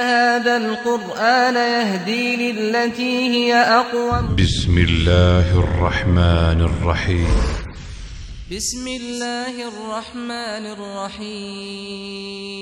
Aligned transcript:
هذا 0.00 0.56
القرآن 0.56 1.54
يهدي 1.54 2.36
للتي 2.36 3.28
هي 3.28 3.54
أقوم. 3.54 4.36
بسم 4.36 4.78
الله 4.78 5.58
الرحمن 5.58 6.60
الرحيم. 6.60 7.26
بسم 8.52 8.88
الله 8.88 9.68
الرحمن 9.68 10.66
الرحيم. 10.76 12.52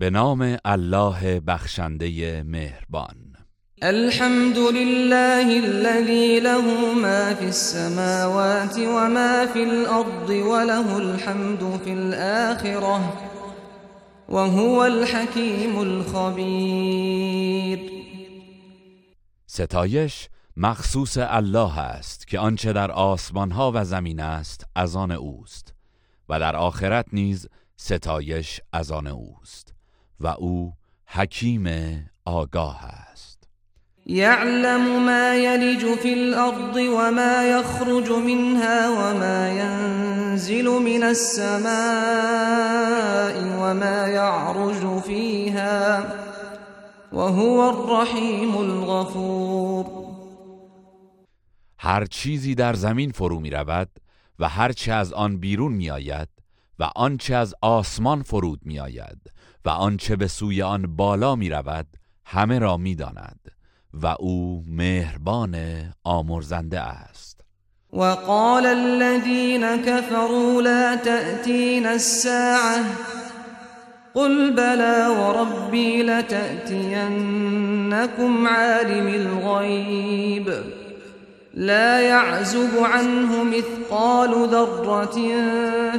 به 0.00 0.08
نام 0.08 0.58
الله 0.66 1.38
بخشنده 1.38 2.42
مهربان. 2.42 3.24
الحمد 3.84 4.58
لله 4.58 5.58
الذي 5.58 6.40
له 6.40 6.94
ما 6.94 7.34
في 7.34 7.44
السماوات 7.44 8.78
وما 8.78 9.46
في 9.46 9.62
الأرض 9.62 10.30
وله 10.30 10.98
الحمد 10.98 11.80
في 11.84 11.92
الآخرة. 11.92 13.33
وهو 14.28 14.84
الحكيم 14.84 15.80
الخبير. 15.80 17.24
ستایش 19.46 20.28
مخصوص 20.56 21.18
الله 21.20 21.78
است 21.78 22.26
که 22.26 22.38
آنچه 22.38 22.72
در 22.72 22.90
آسمان 22.90 23.50
ها 23.50 23.72
و 23.74 23.84
زمین 23.84 24.20
است 24.20 24.66
از 24.74 24.96
آن 24.96 25.10
اوست 25.10 25.74
و 26.28 26.40
در 26.40 26.56
آخرت 26.56 27.06
نیز 27.12 27.48
ستایش 27.76 28.60
از 28.72 28.92
آن 28.92 29.06
اوست 29.06 29.74
و 30.20 30.26
او 30.26 30.72
حکیم 31.06 31.66
آگاه 32.24 32.84
است. 32.84 33.33
يعلم 34.06 35.06
ما 35.06 35.34
يلج 35.34 35.94
في 35.94 36.12
الأرض 36.14 36.76
وما 36.76 37.48
يخرج 37.48 38.12
منها 38.12 38.88
وما 38.88 39.50
ينزل 39.50 40.64
من 40.64 41.02
السماء 41.02 41.64
وما 43.60 44.06
يعرج 44.08 45.00
فيها 45.02 46.04
وهو 47.12 47.68
الرحيم 47.68 48.56
الغفور. 48.56 49.86
هر 51.78 52.04
چیزی 52.04 52.54
در 52.54 52.74
زمین 52.74 53.10
فرو 53.10 53.40
می 53.40 53.50
رود 53.50 53.88
و 54.38 54.48
هر 54.48 54.72
چه 54.72 54.92
از 54.92 55.12
آن 55.12 55.36
بیرون 55.36 55.72
می 55.72 55.90
آید 55.90 56.28
و 56.78 56.90
آنچه 56.96 57.34
از 57.34 57.54
آسمان 57.60 58.22
فرود 58.22 58.60
می 58.64 58.80
آید 58.80 59.32
و 59.64 59.68
آنچه 59.68 60.16
به 60.16 60.28
سوی 60.28 60.62
آن 60.62 60.96
بالا 60.96 61.34
می 61.34 61.50
رود 61.50 61.86
همه 62.24 62.58
را 62.58 62.76
می 62.76 62.94
داند. 62.94 63.53
و 64.02 64.06
أو 64.06 64.62
مهربان 64.68 65.84
آمرزنده 66.06 66.80
است. 66.80 67.40
وقال 67.92 68.66
الذين 68.66 69.76
كفروا 69.76 70.62
لا 70.62 70.94
تأتين 70.94 71.86
الساعة 71.86 72.84
قل 74.14 74.50
بلى 74.50 75.06
وربي 75.06 76.02
لتأتينكم 76.02 77.16
عالم 78.46 79.06
الغيب 79.06 80.54
لا 81.54 82.00
يعزب 82.00 82.78
عنه 82.78 83.44
مثقال 83.44 84.48
ذرة 84.48 85.14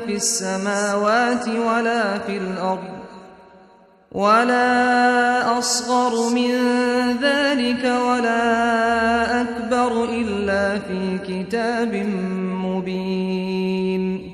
في 0.05 0.15
السماوات 0.15 1.47
ولا 1.47 2.19
في 2.19 2.37
الأرض 2.37 3.04
ولا 4.11 5.59
أصغر 5.59 6.33
من 6.35 6.51
ذلك 7.21 7.83
ولا 7.83 9.41
أكبر 9.41 10.09
إلا 10.09 10.79
في 10.79 11.17
كتاب 11.17 11.95
مبين. 12.65 14.31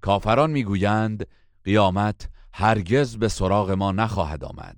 کافران 0.00 0.50
می‌گویند 0.50 1.26
قیامت 1.64 2.28
هرگز 2.54 3.16
به 3.16 3.28
سراغ 3.28 3.70
ما 3.70 3.92
نخواهد 3.92 4.44
آمد. 4.44 4.76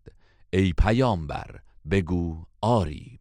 ای 0.51 0.73
پیامبر 0.73 1.61
بگو 1.91 2.45
آری. 2.61 3.21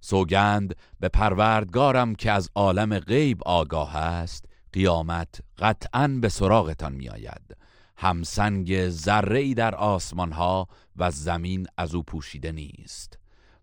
سوگند 0.00 0.74
به 1.00 1.08
پروردگارم 1.08 2.14
که 2.14 2.32
از 2.32 2.50
عالم 2.54 2.98
غیب 2.98 3.42
آگاه 3.46 3.96
است 3.96 4.44
قیامت 4.72 5.40
قطعا 5.58 6.18
به 6.22 6.28
سراغتان 6.28 6.92
میآید. 6.92 7.61
همسنگ 8.02 8.88
ذره 8.88 9.54
در 9.54 9.74
آسمان 9.74 10.32
ها 10.32 10.68
و 10.96 11.10
زمین 11.10 11.66
از 11.78 11.94
او 11.94 12.02
پوشیده 12.02 12.52
نیست 12.52 13.18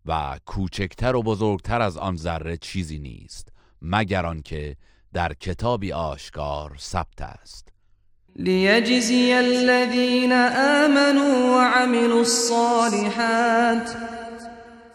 و 0.05 0.39
کوچکتر 0.45 1.15
و 1.15 1.23
بزرگتر 1.23 1.81
از 1.81 1.97
آن 1.97 2.15
ذره 2.15 2.57
چیزی 2.57 2.99
نیست 2.99 3.47
مگر 3.81 4.25
آنکه 4.25 4.75
در 5.13 5.33
کتابی 5.33 5.91
آشکار 5.91 6.75
ثبت 6.79 7.21
است. 7.21 7.67
ليجزي 8.35 9.33
الذين 9.33 10.31
آمنوا 10.83 11.55
وعملوا 11.55 12.19
الصالحات 12.19 13.95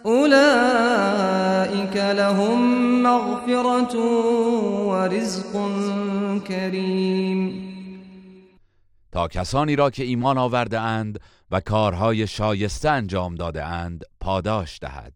أولئك 0.06 1.96
لهم 1.96 3.02
مغفرة 3.02 3.98
ورزق 4.88 5.52
كريم 6.48 7.73
تا 9.14 9.28
کسانی 9.28 9.76
را 9.76 9.90
که 9.90 10.04
ایمان 10.04 10.38
آورده 10.38 10.80
اند 10.80 11.20
و 11.50 11.60
کارهای 11.60 12.26
شایسته 12.26 12.90
انجام 12.90 13.34
داده 13.34 13.64
اند 13.64 14.04
پاداش 14.20 14.78
دهد. 14.80 15.12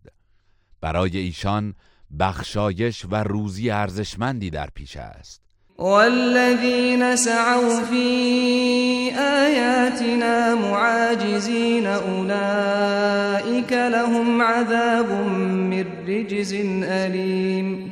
برای 0.80 1.18
ایشان 1.18 1.74
بخشایش 2.18 3.04
و 3.10 3.16
روزی 3.16 3.70
ارزشمندی 3.70 4.50
در 4.50 4.68
پیش 4.74 4.96
است. 4.96 5.42
والذين 5.78 7.16
سعوا 7.16 7.84
في 7.84 9.10
آياتنا 9.18 10.54
معاجزين 10.54 11.86
أولئك 11.86 13.72
لهم 13.72 14.42
عذاب 14.42 15.10
من 15.10 15.86
رجز 16.06 16.52
أليم 16.82 17.90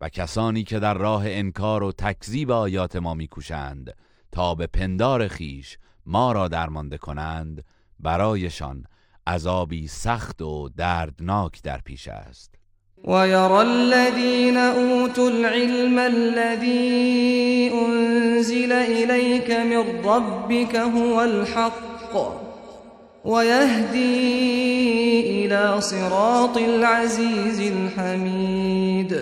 و 0.00 0.08
کسانی 0.08 0.64
که 0.64 0.78
در 0.78 0.94
راه 0.94 1.22
انکار 1.26 1.82
و 1.82 1.92
تکذیب 1.92 2.50
آیات 2.50 2.96
ما 2.96 3.14
میکوشند 3.14 3.94
تا 4.32 4.54
به 4.54 4.66
پندار 4.66 5.28
خیش 5.28 5.78
ما 6.06 6.32
را 6.32 6.48
درمانده 6.48 6.98
کنند 6.98 7.64
برایشان 8.00 8.84
عذابی 9.26 9.88
سخت 9.88 10.42
و 10.42 10.68
دردناک 10.76 11.62
در 11.62 11.78
پیش 11.78 12.08
است. 12.08 12.54
ويرى 13.04 13.52
الذين 13.52 14.56
أوتوا 14.56 15.28
العلم 15.28 15.98
الذي 15.98 17.70
أنزل 17.74 18.72
إليك 18.72 19.50
من 19.50 20.04
ربك 20.04 20.76
هو 20.76 21.20
الحق 21.20 22.16
ويهدي 23.24 25.20
إلى 25.46 25.80
صراط 25.80 26.56
العزيز 26.56 27.60
الحميد 27.60 29.14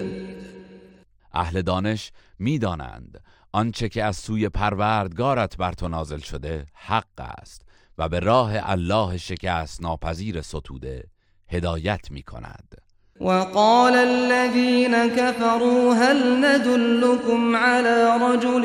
اهل 1.35 1.63
دانش 1.63 2.13
می‌دانند 2.39 3.21
آنچه 3.53 3.89
که 3.89 4.05
از 4.05 4.17
سوی 4.17 4.49
پروردگارت 4.49 5.57
بر 5.57 5.73
تو 5.73 5.89
نازل 5.89 6.19
شده 6.19 6.67
حق 6.75 7.21
است 7.39 7.63
و 7.99 8.09
به 8.09 8.21
راه 8.21 8.53
الله 8.71 9.17
شکست 9.17 9.83
ناپذیر 9.83 10.43
ستوده 10.43 11.05
هدایت 11.49 12.11
می 12.11 12.23
کند. 12.23 12.87
وقال 13.21 13.95
الذين 13.95 15.09
كفروا 15.09 15.95
هل 15.95 16.45
ندلكم 16.45 17.57
على 17.57 18.19
رجل 18.23 18.65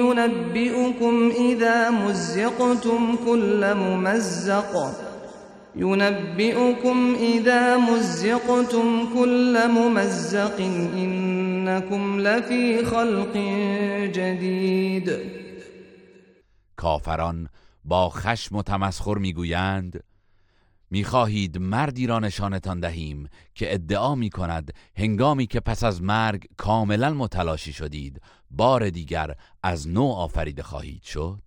ينبئكم 0.00 1.30
إذا 1.30 1.90
مزقتم 1.90 3.16
كل 3.26 3.74
ممزق. 3.74 4.94
ينبئكم 5.76 7.14
إذا 7.20 7.76
مزقتم 7.76 9.14
كل 9.14 9.68
ممزق. 9.68 10.60
إنكم 11.68 12.20
لفي 12.20 12.84
خلق 12.84 13.36
جديد. 14.12 15.10
کافران 16.76 17.48
با 17.84 18.08
خشم 18.08 18.56
و 18.56 18.62
تمسخر 18.62 19.18
می‌گویند 19.18 20.04
می‌خواهید 20.90 21.58
مردی 21.58 22.06
را 22.06 22.18
نشانتان 22.18 22.80
دهیم 22.80 23.28
که 23.54 23.74
ادعا 23.74 24.14
می 24.14 24.30
کند 24.30 24.72
هنگامی 24.96 25.46
که 25.46 25.60
پس 25.60 25.84
از 25.84 26.02
مرگ 26.02 26.44
کاملا 26.56 27.10
متلاشی 27.10 27.72
شدید 27.72 28.20
بار 28.50 28.90
دیگر 28.90 29.34
از 29.62 29.88
نو 29.88 30.06
آفریده 30.06 30.62
خواهید 30.62 31.02
شد؟ 31.02 31.42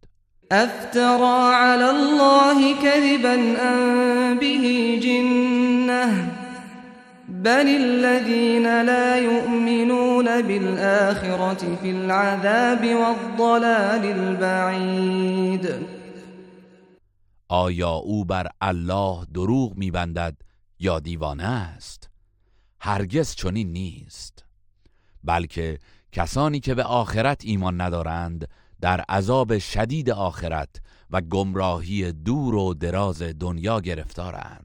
افترى 0.52 1.54
على 1.54 1.84
الله 1.84 2.74
كذبا 2.74 3.62
ام 3.62 4.40
به 4.40 5.00
جنه. 5.04 6.45
بل 7.30 7.68
الذين 7.68 8.82
لا 8.82 9.18
يؤمنون 9.18 10.42
بالآخرة 10.42 11.76
في 11.76 11.92
العذاب 11.92 12.86
والضلال 12.86 14.06
البعید 14.06 15.96
آیا 17.50 17.90
او 17.90 18.26
بر 18.26 18.48
الله 18.62 19.26
دروغ 19.34 19.78
میبندد 19.78 20.38
یا 20.80 21.00
دیوانه 21.00 21.44
است؟ 21.44 22.10
هرگز 22.80 23.36
چنین 23.36 23.72
نیست. 23.72 24.46
بلکه 25.24 25.80
کسانی 26.12 26.60
که 26.60 26.76
به 26.76 26.84
آخرت 26.84 27.42
ایمان 27.46 27.82
ندارند 27.82 28.48
در 28.82 29.02
عذاب 29.02 29.58
شدید 29.58 30.10
آخرت 30.10 30.70
و 31.12 31.22
گمراهی 31.22 32.12
دور 32.12 32.56
و 32.56 32.74
دراز 32.74 33.22
دنیا 33.22 33.80
گرفتارند. 33.80 34.65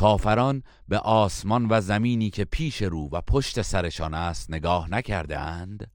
کافران 0.00 0.62
به 0.88 0.98
آسمان 0.98 1.66
و 1.70 1.80
زمینی 1.80 2.30
که 2.30 2.44
پیش 2.44 2.82
رو 2.82 3.08
و 3.12 3.20
پشت 3.20 3.62
سرشان 3.62 4.14
است 4.14 4.50
نگاه 4.50 4.90
نکرده 4.90 5.38
اند؟ 5.38 5.90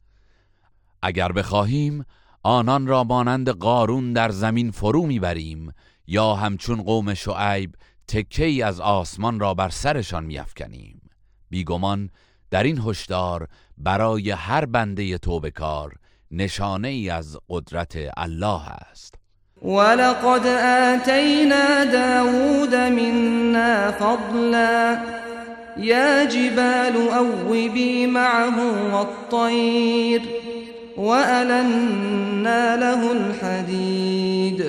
اگر 1.02 1.32
بخواهیم 1.32 2.06
آنان 2.44 2.88
را 2.88 3.04
مانند 3.04 3.50
قارون 3.50 4.14
در 4.14 4.30
زمین 4.30 4.72
فرو 4.72 5.06
می‌بریم 5.06 5.74
یا 6.08 6.36
همچون 6.36 6.84
قوم 6.84 7.14
شعیب 7.14 7.76
تکه 8.08 8.66
از 8.66 8.80
آسمان 8.80 9.40
را 9.40 9.54
بر 9.54 9.70
سرشان 9.70 10.26
میافکنیم 10.26 11.02
بیگمان 11.50 12.10
در 12.50 12.64
این 12.64 12.82
هشدار 12.86 13.48
برای 13.78 14.32
هر 14.32 14.66
بنده 14.66 15.18
توبه 15.18 15.52
کار 15.52 15.96
نشانه 16.32 16.88
ای 16.88 17.10
از 17.10 17.38
قدرت 17.50 17.98
الله 18.18 18.70
است 18.70 19.25
ولقد 19.62 20.48
آتینا 20.48 21.86
داود 21.86 22.76
منا 22.76 23.92
فضلا. 23.92 25.16
یا 25.78 26.26
جبال 26.26 26.96
اوبی 26.96 28.06
معه 28.06 28.92
والطیر 28.92 30.22
وألنا 30.98 32.76
له 32.76 33.10
الحدید 33.10 34.64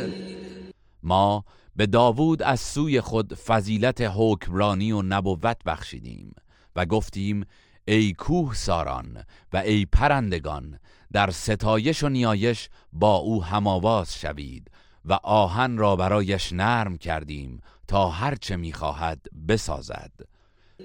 ما 1.03 1.45
به 1.77 1.87
داوود 1.87 2.43
از 2.43 2.61
سوی 2.61 3.01
خود 3.01 3.35
فضیلت 3.35 4.01
حکمرانی 4.17 4.93
و 4.93 5.03
نبوت 5.03 5.57
بخشیدیم 5.67 6.35
و 6.77 6.87
گفتیم 6.87 7.47
ای 7.89 8.13
کوه 8.13 8.55
ساران 8.55 9.25
و 9.53 9.57
ای 9.57 9.87
پرندگان 9.93 10.79
در 11.17 11.31
ستایش 11.31 12.03
و 12.03 12.09
نیایش 12.09 12.69
با 12.93 13.17
او 13.17 13.45
هماواز 13.45 14.19
شوید 14.19 14.71
و 15.05 15.13
آهن 15.23 15.79
را 15.79 15.97
برایش 15.97 16.53
نرم 16.53 16.99
کردیم 16.99 17.61
تا 17.89 18.09
هرچه 18.09 18.57
می‌خواهد 18.57 19.21
بسازد. 19.49 20.11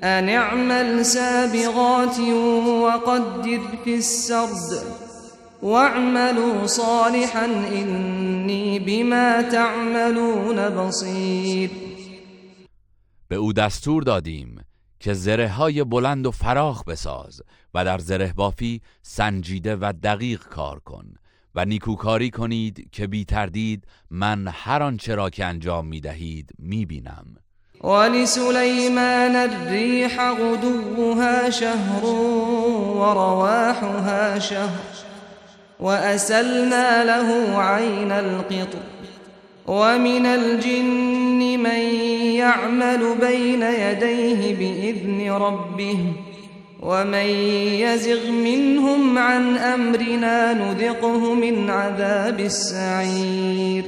ان 0.01 0.29
اعمل 0.29 1.03
سابغات 1.03 2.19
وقدر 2.83 3.59
فی 3.83 3.93
السرد 3.93 4.85
واعملوا 5.61 6.67
صالحا 6.67 7.45
اینی 7.71 8.79
بما 8.79 9.43
تعملون 9.51 10.69
بصیر 10.69 11.71
به 13.27 13.35
او 13.35 13.53
دستور 13.53 14.03
دادیم 14.03 14.59
که 15.01 15.13
زره 15.13 15.49
های 15.49 15.83
بلند 15.83 16.25
و 16.25 16.31
فراخ 16.31 16.83
بساز 16.83 17.41
و 17.73 17.85
در 17.85 17.97
زره 17.97 18.33
بافی 18.35 18.81
سنجیده 19.01 19.75
و 19.75 19.93
دقیق 20.03 20.43
کار 20.43 20.79
کن 20.79 21.13
و 21.55 21.65
نیکوکاری 21.65 22.29
کنید 22.29 22.89
که 22.91 23.07
بی 23.07 23.25
تردید 23.25 23.83
من 24.11 24.47
هر 24.47 24.83
آنچه 24.83 25.15
را 25.15 25.29
که 25.29 25.45
انجام 25.45 25.87
می 25.87 26.01
دهید 26.01 26.49
می 26.59 26.85
بینم. 26.85 27.25
ولسلیمان 27.83 29.35
الریح 29.35 30.31
غدوها 30.31 31.49
شهر 31.49 32.05
ورواحها 32.95 34.39
شهر 34.39 34.91
وأسلنا 35.79 37.03
له 37.03 37.57
عين 37.57 38.11
القطر 38.11 38.77
ومن 39.67 40.25
الجن 40.25 41.20
من 41.41 41.81
يعمل 42.35 43.15
بين 43.21 43.61
يديه 43.61 44.55
بإذن 44.55 45.31
ربه 45.31 45.99
ومن 46.81 47.25
يزغ 47.83 48.31
منهم 48.31 49.17
عن 49.17 49.57
أمرنا 49.57 50.53
نذقه 50.53 51.35
من 51.35 51.69
عذاب 51.69 52.39
السعير. 52.39 53.85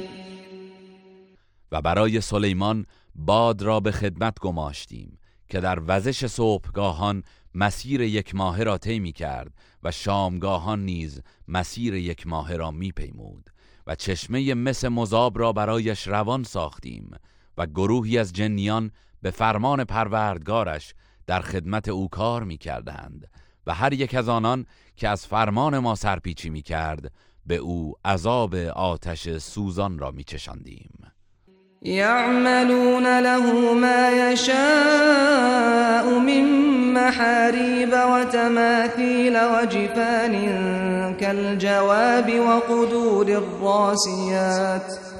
و 1.72 1.82
برای 1.82 2.20
سلیمان 2.20 2.86
باد 3.14 3.62
را 3.62 3.80
به 3.80 3.92
خدمت 3.92 4.38
گماشتیم 4.38 5.18
که 5.48 5.60
در 5.60 5.78
وزش 5.86 6.26
صبحگاهان 6.26 7.22
مسیر 7.54 8.00
یک 8.00 8.34
ماه 8.34 8.62
را 8.62 8.78
طی 8.78 9.12
کرد 9.12 9.52
و 9.82 9.90
شامگاهان 9.90 10.84
نیز 10.84 11.20
مسیر 11.48 11.94
یک 11.94 12.26
ماه 12.26 12.56
را 12.56 12.70
می 12.70 12.92
پیمود 12.92 13.50
و 13.86 13.94
چشمه 13.94 14.54
مس 14.54 14.84
مذاب 14.84 15.38
را 15.38 15.52
برایش 15.52 16.08
روان 16.08 16.42
ساختیم 16.42 17.10
و 17.58 17.66
گروهی 17.66 18.18
از 18.18 18.32
جنیان 18.32 18.90
به 19.22 19.30
فرمان 19.30 19.84
پروردگارش 19.84 20.94
در 21.26 21.40
خدمت 21.40 21.88
او 21.88 22.08
کار 22.08 22.42
می 22.42 22.56
کردند 22.56 23.30
و 23.66 23.74
هر 23.74 23.92
یک 23.92 24.14
از 24.14 24.28
آنان 24.28 24.66
که 24.96 25.08
از 25.08 25.26
فرمان 25.26 25.78
ما 25.78 25.94
سرپیچی 25.94 26.50
می 26.50 26.62
کرد 26.62 27.12
به 27.46 27.56
او 27.56 27.94
عذاب 28.04 28.54
آتش 28.74 29.38
سوزان 29.38 29.98
را 29.98 30.10
می 30.10 30.24
چشندیم 30.24 30.90
يعملون 31.82 33.20
له 33.20 33.74
ما 33.74 34.10
يشاء 34.10 36.18
من 36.18 36.44
محاريب 36.94 37.92
وتماثيل 37.92 39.36
وجفان 39.36 40.34
كالجواب 41.20 42.40
وقدور 42.40 43.26
الراسيات 43.26 45.13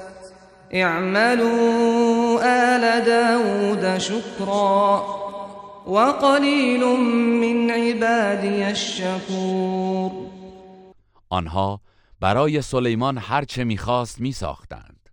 اعملوا 0.75 2.39
آل 2.43 3.05
داود 3.05 3.97
شكرا 3.97 5.03
وقليل 5.87 6.83
من 7.39 7.71
عبادي 7.71 8.63
الشكور 8.63 10.11
آنها 11.29 11.81
برای 12.19 12.61
سلیمان 12.61 13.17
هرچه 13.17 13.63
می‌خواست 13.63 14.21
میساختند. 14.21 15.09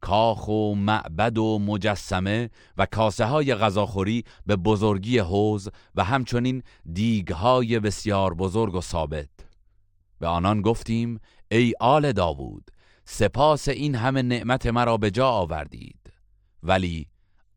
کاخ 0.00 0.48
و 0.48 0.74
معبد 0.74 1.38
و 1.38 1.58
مجسمه 1.58 2.50
و 2.76 2.86
کاسه 2.86 3.24
های 3.24 3.54
غذاخوری 3.54 4.24
به 4.46 4.56
بزرگی 4.56 5.18
حوز 5.18 5.68
و 5.94 6.04
همچنین 6.04 6.62
دیگ 6.92 7.28
های 7.28 7.80
بسیار 7.80 8.34
بزرگ 8.34 8.74
و 8.74 8.80
ثابت. 8.80 9.28
به 10.20 10.26
آنان 10.26 10.62
گفتیم 10.62 11.20
ای 11.50 11.74
آل 11.80 12.12
داوود 12.12 12.70
سپاس 13.10 13.68
این 13.68 13.94
همه 13.94 14.22
نعمت 14.22 14.66
مرا 14.66 14.96
به 14.96 15.10
جا 15.10 15.28
آوردید. 15.28 16.12
ولی 16.62 17.06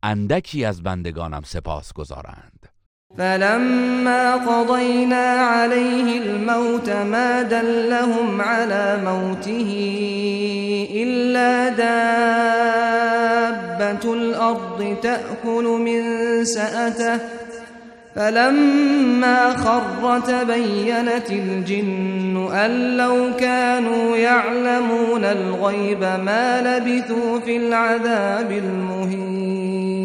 اندکی 0.03 0.65
از 0.65 0.83
بندگانم 0.83 1.41
سپاس 1.45 1.93
گذارند. 1.93 2.69
فلما 3.17 4.37
قضينا 4.37 5.25
عليه 5.25 6.21
الموت 6.21 6.89
ما 6.89 7.43
دلهم 7.43 8.41
على 8.41 9.01
موته 9.03 9.69
إلا 10.91 11.69
دابة 11.69 12.93
الأرض 14.13 14.97
تأكل 15.01 15.63
من 15.63 16.01
سأته 16.45 17.40
فلما 18.15 19.55
خر 19.57 20.19
تبينت 20.19 21.31
الجن 21.31 22.37
أن 22.51 22.97
لو 22.97 23.35
كانوا 23.39 24.17
يعلمون 24.17 25.23
الغيب 25.23 26.03
ما 26.03 26.61
لبثوا 26.61 27.39
في 27.39 27.57
العذاب 27.57 28.51
المهين. 28.51 30.01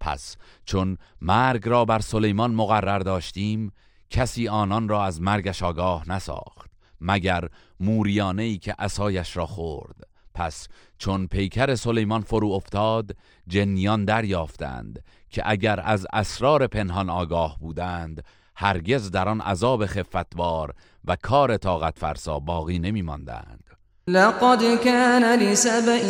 پس 0.00 0.36
چون 0.64 0.96
مرگ 1.20 1.68
را 1.68 1.84
بر 1.84 1.98
سلیمان 1.98 2.54
مقرر 2.54 2.98
داشتیم 2.98 3.72
کسی 4.10 4.48
آنان 4.48 4.88
را 4.88 5.04
از 5.04 5.20
مرگش 5.20 5.62
آگاه 5.62 6.08
نساخت 6.08 6.70
مگر 7.00 7.48
موریانه 7.80 8.42
ای 8.42 8.58
که 8.58 8.74
اسایش 8.78 9.36
را 9.36 9.46
خورد. 9.46 10.11
پس 10.34 10.68
چون 10.98 11.26
پیکر 11.26 11.74
سلیمان 11.74 12.20
فرو 12.20 12.52
افتاد 12.52 13.16
جنیان 13.46 14.04
دریافتند 14.04 15.04
که 15.30 15.42
اگر 15.46 15.80
از 15.84 16.06
اسرار 16.12 16.66
پنهان 16.66 17.10
آگاه 17.10 17.58
بودند 17.60 18.24
هرگز 18.56 19.10
در 19.10 19.28
آن 19.28 19.40
عذاب 19.40 19.86
خفتوار 19.86 20.74
و 21.04 21.16
کار 21.22 21.56
طاقت 21.56 21.98
فرسا 21.98 22.38
باقی 22.38 22.78
نمی 22.78 23.02
ماندند 23.02 23.72
لقد 24.08 24.78
كان 24.84 25.38
لسبإ 25.38 26.02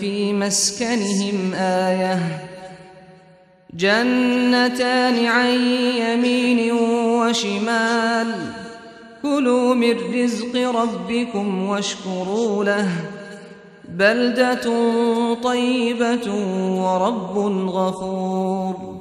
في 0.00 0.32
مسكنهم 0.32 1.54
آية. 1.54 2.18
جنتان 3.74 5.26
عن 5.26 5.46
يمين 5.96 6.72
وشمال. 6.72 8.52
كلوا 9.22 9.74
من 9.74 9.96
رزق 10.14 10.56
ربكم 10.56 11.62
واشكروا 11.62 12.64
له. 12.64 13.17
بلدة 13.98 14.54
طيبة 15.42 16.30
ورب 16.82 17.38
غفور. 17.68 19.00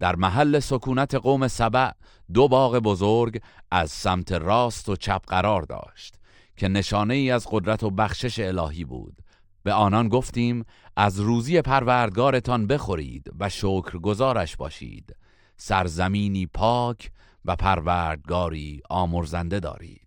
در 0.00 0.16
محل 0.16 0.58
سکونت 0.58 1.14
قوم 1.14 1.48
سبع 1.48 1.90
دو 2.34 2.48
باغ 2.48 2.78
بزرگ 2.78 3.40
از 3.70 3.90
سمت 3.90 4.32
راست 4.32 4.88
و 4.88 4.96
چپ 4.96 5.22
قرار 5.26 5.62
داشت 5.62 6.14
که 6.56 6.68
نشانه 6.68 7.14
ای 7.14 7.30
از 7.30 7.46
قدرت 7.50 7.82
و 7.82 7.90
بخشش 7.90 8.38
الهی 8.38 8.84
بود. 8.84 9.16
به 9.62 9.72
آنان 9.72 10.08
گفتیم 10.08 10.64
از 10.96 11.20
روزی 11.20 11.62
پروردگارتان 11.62 12.66
بخورید 12.66 13.30
و 13.38 13.48
شکر 13.48 13.98
گزارش 13.98 14.56
باشید. 14.56 15.16
سرزمینی 15.56 16.46
پاک 16.46 17.10
و 17.44 17.56
پروردگاری 17.56 18.82
آمرزنده 18.90 19.60
دارید. 19.60 20.01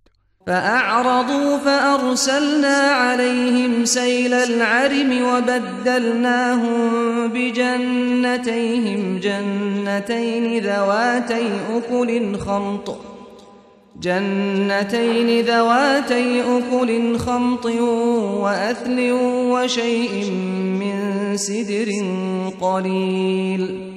فأعرضوا 0.47 1.57
فأرسلنا 1.57 2.77
عليهم 2.77 3.85
سيل 3.85 4.33
العرم 4.33 5.21
وبدلناهم 5.21 6.81
بجنتيهم 7.27 9.19
جنتين 9.19 10.63
ذواتي 10.63 11.49
أكل 11.77 12.37
خمط 12.39 12.97
جنتين 14.01 15.45
ذواتي 15.45 16.41
أكل 16.41 17.17
خمط 17.19 17.65
وأثل 17.65 19.11
وشيء 19.51 20.31
من 20.79 20.97
سدر 21.37 21.91
قليل. 22.61 23.95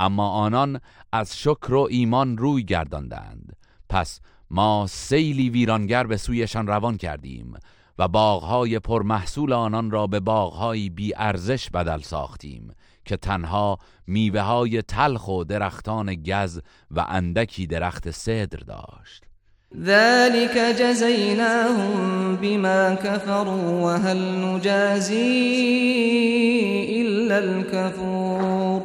اما 0.00 0.46
آنان 0.46 0.80
از 1.12 1.36
شکر 1.36 1.74
و 1.74 1.88
ایمان 1.90 2.38
روی 2.38 2.64
گرداندند. 2.64 3.56
پس 3.88 4.20
ما 4.50 4.86
سیلی 4.88 5.50
ویرانگر 5.50 6.06
به 6.06 6.16
سویشان 6.16 6.66
روان 6.66 6.96
کردیم 6.96 7.54
و 7.98 8.08
باغهای 8.08 8.78
پرمحصول 8.78 9.52
آنان 9.52 9.90
را 9.90 10.06
به 10.06 10.20
باغهایی 10.20 10.90
بی 10.90 11.12
ارزش 11.16 11.70
بدل 11.70 12.00
ساختیم 12.00 12.72
که 13.04 13.16
تنها 13.16 13.78
میوه 14.06 14.40
های 14.40 14.82
تلخ 14.82 15.28
و 15.28 15.44
درختان 15.44 16.14
گز 16.14 16.60
و 16.90 17.04
اندکی 17.08 17.66
درخت 17.66 18.10
صدر 18.10 18.58
داشت. 18.58 19.24
ذلك 19.82 20.76
جزيناهم 20.78 22.36
بما 22.36 22.94
كفروا 22.94 23.82
وهل 23.82 24.44
نجازي 24.44 25.14
إلا 27.02 27.36
الكفور 27.36 28.82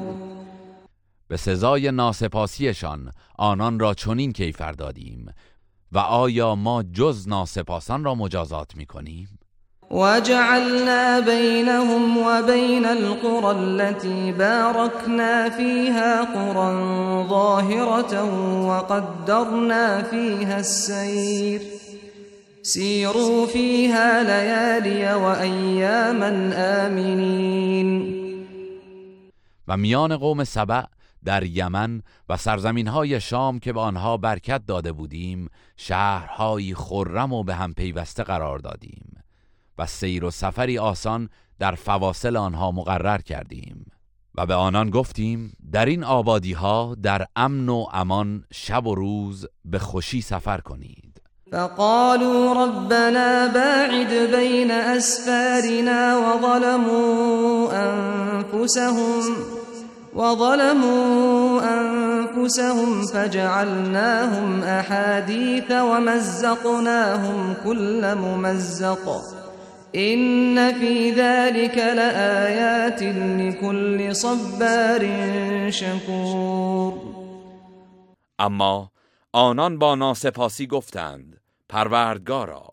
به 1.27 1.37
سزای 1.37 1.91
ناسپاسیشان 1.91 3.11
آنان 3.37 3.79
را 3.79 3.93
چنین 3.93 4.31
کیفر 4.31 4.71
دادیم 4.71 5.33
و 5.91 5.97
آیا 5.97 6.55
ما 6.55 6.83
جز 6.83 7.27
ناسپاسان 7.27 8.03
را 8.03 8.15
مجازات 8.15 8.75
می 8.75 8.85
کنیم؟ 8.85 9.39
وجعلنا 9.91 11.21
بينهم 11.21 12.17
وبين 12.17 12.85
القرى 12.85 13.57
التي 13.57 14.31
باركنا 14.31 15.49
فيها 15.49 16.23
قرى 16.23 16.69
ظاهرة 17.29 18.23
وقدرنا 18.67 20.03
فيها 20.03 20.59
السير 20.59 21.61
سيروا 22.61 23.45
فيها 23.45 24.23
ليالي 24.23 25.13
وأياما 25.13 26.51
آمنين 26.55 28.19
و 29.67 29.77
میان 29.77 30.17
قوم 30.17 30.43
سبع 30.43 30.83
در 31.29 31.43
یمن 31.43 32.01
و 32.29 32.37
سرزمین 32.37 32.87
های 32.87 33.21
شام 33.21 33.59
که 33.59 33.73
به 33.73 33.79
آنها 33.79 34.17
برکت 34.17 34.65
داده 34.65 34.91
بودیم 34.91 35.49
شهرهایی 35.77 36.75
خرم 36.75 37.33
و 37.33 37.43
به 37.43 37.55
هم 37.55 37.73
پیوسته 37.73 38.23
قرار 38.23 38.59
دادیم 38.59 39.23
و 39.77 39.85
سیر 39.85 40.25
و 40.25 40.31
سفری 40.31 40.79
آسان 40.79 41.29
در 41.59 41.75
فواصل 41.75 42.37
آنها 42.37 42.71
مقرر 42.71 43.17
کردیم 43.17 43.85
و 44.35 44.45
به 44.45 44.53
آنان 44.53 44.89
گفتیم 44.89 45.53
در 45.71 45.85
این 45.85 46.03
آبادی 46.03 46.53
ها 46.53 46.95
در 47.03 47.25
امن 47.35 47.69
و 47.69 47.85
امان 47.93 48.43
شب 48.53 48.87
و 48.87 48.95
روز 48.95 49.45
به 49.65 49.79
خوشی 49.79 50.21
سفر 50.21 50.57
کنید. 50.57 51.21
فقالوا 51.51 52.65
ربنا 52.65 53.47
باعد 53.53 54.35
بين 54.35 54.71
أسفارنا 54.71 56.21
وظلموا 56.21 57.71
أنفسهم 57.71 59.68
وظلموا 60.15 61.61
أنفسهم 61.61 63.05
فجعلناهم 63.05 64.63
أحاديث 64.63 65.71
ومزقناهم 65.71 67.55
كل 67.65 68.15
ممزق. 68.15 69.21
إن 69.95 70.73
في 70.73 71.11
ذلك 71.11 71.77
لآيات 71.77 73.03
لكل 73.39 74.15
صبار 74.15 75.01
شكور. 75.71 76.93
اما 78.39 78.89
آنان 79.33 79.77
با 79.77 79.95
ناسپاسی 79.95 80.67
گفتند 80.67 81.37
پروردگارا 81.69 82.63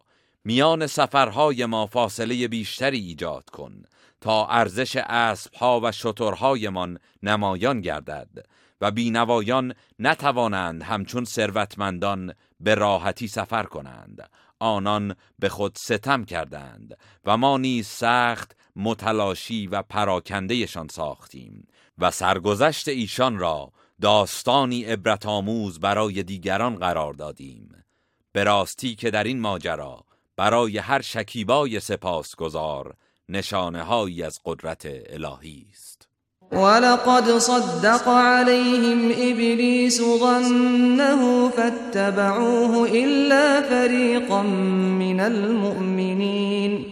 میان 0.45 0.87
سفرهای 0.87 1.65
ما 1.67 1.87
فاصله 1.87 2.49
بیشتری 2.49 2.99
ایجاد 2.99 3.51
کن. 3.51 3.83
تا 4.27 4.47
ارزش 4.47 4.97
اسبها 4.97 5.81
و 5.83 5.93
شترهایمان 5.93 6.99
نمایان 7.23 7.81
گردد 7.81 8.47
و 8.81 8.91
بینوایان 8.91 9.75
نتوانند 9.99 10.83
همچون 10.83 11.25
ثروتمندان 11.25 12.35
به 12.61 12.75
راحتی 12.75 13.29
سفر 13.29 13.63
کنند. 13.63 14.31
آنان 14.59 15.15
به 15.39 15.49
خود 15.49 15.77
ستم 15.77 16.25
کردند 16.25 16.99
و 17.25 17.37
ما 17.37 17.59
نیز 17.59 17.87
سخت 17.87 18.57
متلاشی 18.77 19.67
و 19.67 19.83
پراکندهشان 19.83 20.89
ساختیم 20.89 21.67
و 21.99 22.11
سرگذشت 22.11 22.89
ایشان 22.89 23.39
را 23.39 23.73
داستانی 24.01 24.85
عبرت 24.85 25.27
آموز 25.27 25.81
برای 25.81 26.23
دیگران 26.23 26.77
قرار 26.77 27.13
دادیم. 27.13 27.85
به 28.33 28.45
راستی 28.45 28.95
که 28.95 29.11
در 29.11 29.25
این 29.25 29.41
ماجرا 29.41 30.05
برای 30.37 30.79
هر 30.79 31.01
شکیبای 31.01 31.81
سپاسگزار 31.81 32.97
نشانه 33.29 33.83
هایی 33.83 34.23
از 34.23 34.41
قدرت 34.45 34.87
الهی 34.87 35.67
است. 35.73 36.09
ولقد 36.53 37.39
صدق 37.39 38.09
عليهم 38.09 39.11
إبليس 39.11 40.01
ظنه 40.01 41.51
فاتبعوه 41.51 42.89
إلا 42.91 43.63
فريقا 43.69 44.43
من 44.43 45.21
المؤمنين. 45.21 46.87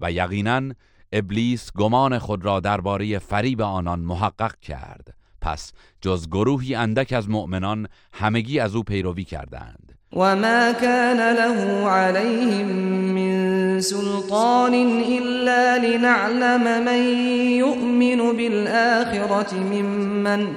و 0.00 0.12
یقینا 0.12 0.74
ابلیس 1.12 1.72
گمان 1.72 2.18
خود 2.18 2.44
را 2.44 2.60
درباره 2.60 3.18
فریب 3.18 3.60
آنان 3.60 4.00
محقق 4.00 4.58
کرد. 4.58 5.14
پس 5.40 5.72
جز 6.00 6.28
گروهی 6.28 6.74
اندک 6.74 7.12
از 7.12 7.28
مؤمنان 7.28 7.88
همگی 8.12 8.60
از 8.60 8.74
او 8.74 8.82
پیروی 8.82 9.24
کردند. 9.24 9.89
وما 10.12 10.72
كان 10.72 11.36
له 11.36 11.86
عليهم 11.86 12.66
من 13.14 13.80
سلطان 13.80 14.74
إلا 15.00 15.78
لنعلم 15.78 16.84
من 16.84 17.02
يؤمن 17.62 18.36
بالآخرة 18.36 19.54
ممن 19.54 20.54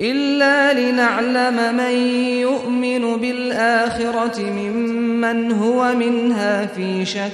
إلا 0.00 0.72
لنعلم 0.72 1.76
من 1.76 1.96
يؤمن 2.40 3.16
بالآخرة 3.16 4.40
ممن 4.40 5.52
هو 5.52 5.94
منها 5.94 6.66
في 6.66 7.04
شك 7.04 7.32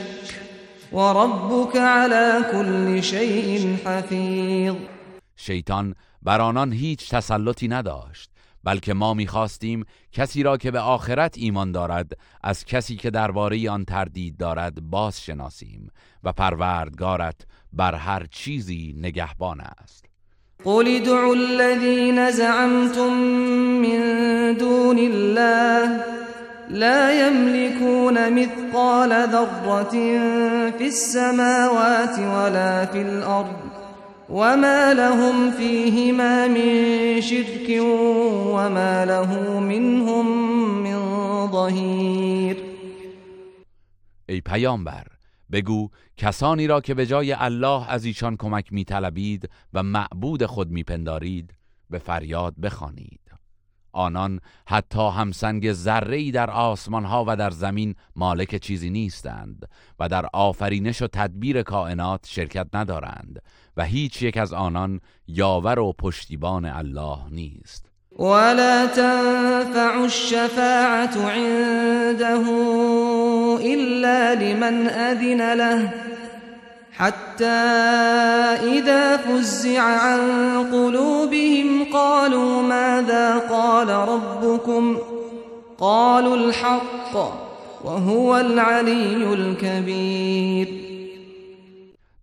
وربك 0.93 1.77
على 1.77 2.43
كل 2.53 3.03
شيء 3.03 3.77
حفيظ 3.87 4.75
شیطان 5.37 5.95
بر 6.23 6.51
آنان 6.51 6.73
هیچ 6.73 7.09
تسلطی 7.11 7.69
نداشت. 7.69 8.36
بلکه 8.67 8.95
ما 8.95 9.15
می‌خواستیم 9.15 9.85
کسی 10.13 10.43
را 10.43 10.57
که 10.57 10.71
به 10.71 10.81
آخرت 10.81 11.35
ایمان 11.39 11.73
دارد 11.73 12.13
از 12.43 12.65
کسی 12.65 12.97
که 12.97 13.11
درباره 13.11 13.71
آن 13.71 13.85
تردید 13.85 14.37
دارد 14.37 14.81
باز 14.81 15.21
شناسیم 15.21 15.91
و 16.25 16.33
پروردگارت 16.33 17.37
بر 17.73 17.95
هر 17.95 18.27
چیزی 18.31 18.95
نگهبان 18.99 19.61
است. 19.61 20.05
قل 20.65 20.89
ادعوا 20.97 21.33
الذين 21.33 22.31
زعمتم 22.31 23.13
من 23.83 24.01
دون 24.59 24.99
الله 24.99 26.05
لا 26.71 27.13
يملكون 27.13 28.33
مثقال 28.33 29.11
ذرة 29.11 29.91
في 30.79 30.87
السماوات 30.87 32.19
ولا 32.19 32.87
في 32.87 32.99
الأرض 32.99 33.76
وما 34.31 34.93
لهم 34.93 35.51
فيهما 35.51 36.49
من 36.49 37.21
شرك 37.21 37.81
وما 38.47 39.05
له 39.05 39.61
منهم 39.61 40.27
من 40.83 41.51
ظهیر 41.53 42.57
ای 44.29 44.41
پیامبر 44.41 45.07
بگو 45.53 45.89
کسانی 46.17 46.67
را 46.67 46.81
که 46.81 46.95
به 46.95 47.07
جای 47.07 47.33
الله 47.33 47.91
از 47.91 48.05
ایشان 48.05 48.37
کمک 48.37 48.73
میطلبید 48.73 49.51
و 49.73 49.83
معبود 49.83 50.47
خود 50.47 50.71
میپندارید 50.71 51.55
به 51.91 51.99
فریاد 51.99 52.55
بخوانید. 52.63 53.21
آنان 53.93 54.41
حتی 54.67 55.09
همسنگ 55.11 55.73
ذره 55.73 56.31
در 56.31 56.51
آسمان 56.51 57.05
ها 57.05 57.25
و 57.29 57.37
در 57.37 57.51
زمین 57.51 57.95
مالک 58.17 58.57
چیزی 58.57 58.91
نیستند 58.91 59.69
و 59.99 60.09
در 60.09 60.27
آفرینش 60.33 61.03
و 61.03 61.07
تدبیر 61.07 61.63
کائنات 61.63 62.27
شرکت 62.29 62.67
ندارند. 62.75 63.43
و 63.77 63.85
هیچ 63.85 64.23
یک 64.23 64.37
از 64.37 64.53
آنان 64.53 65.01
یاور 65.29 65.79
و 65.79 65.93
پشتیبان 65.93 66.65
الله 66.65 67.19
نیست. 67.31 67.87
ولا 68.19 68.87
تنفع 68.87 70.01
الشفاعة 70.03 71.17
عنده 71.31 72.45
إلا 73.61 74.35
لمن 74.35 74.89
أذن 74.89 75.53
له 75.53 75.95
حتى 76.93 77.45
إذا 77.45 79.17
فزع 79.17 79.81
عن 79.81 80.21
قلوبهم 80.73 81.85
قالوا 81.93 82.63
ماذا 82.63 83.39
قال 83.39 83.89
ربكم؟ 83.89 84.97
قالوا 85.79 86.37
الحق 86.37 87.17
وهو 87.85 88.37
العلي 88.37 89.35
الكبير. 89.35 90.96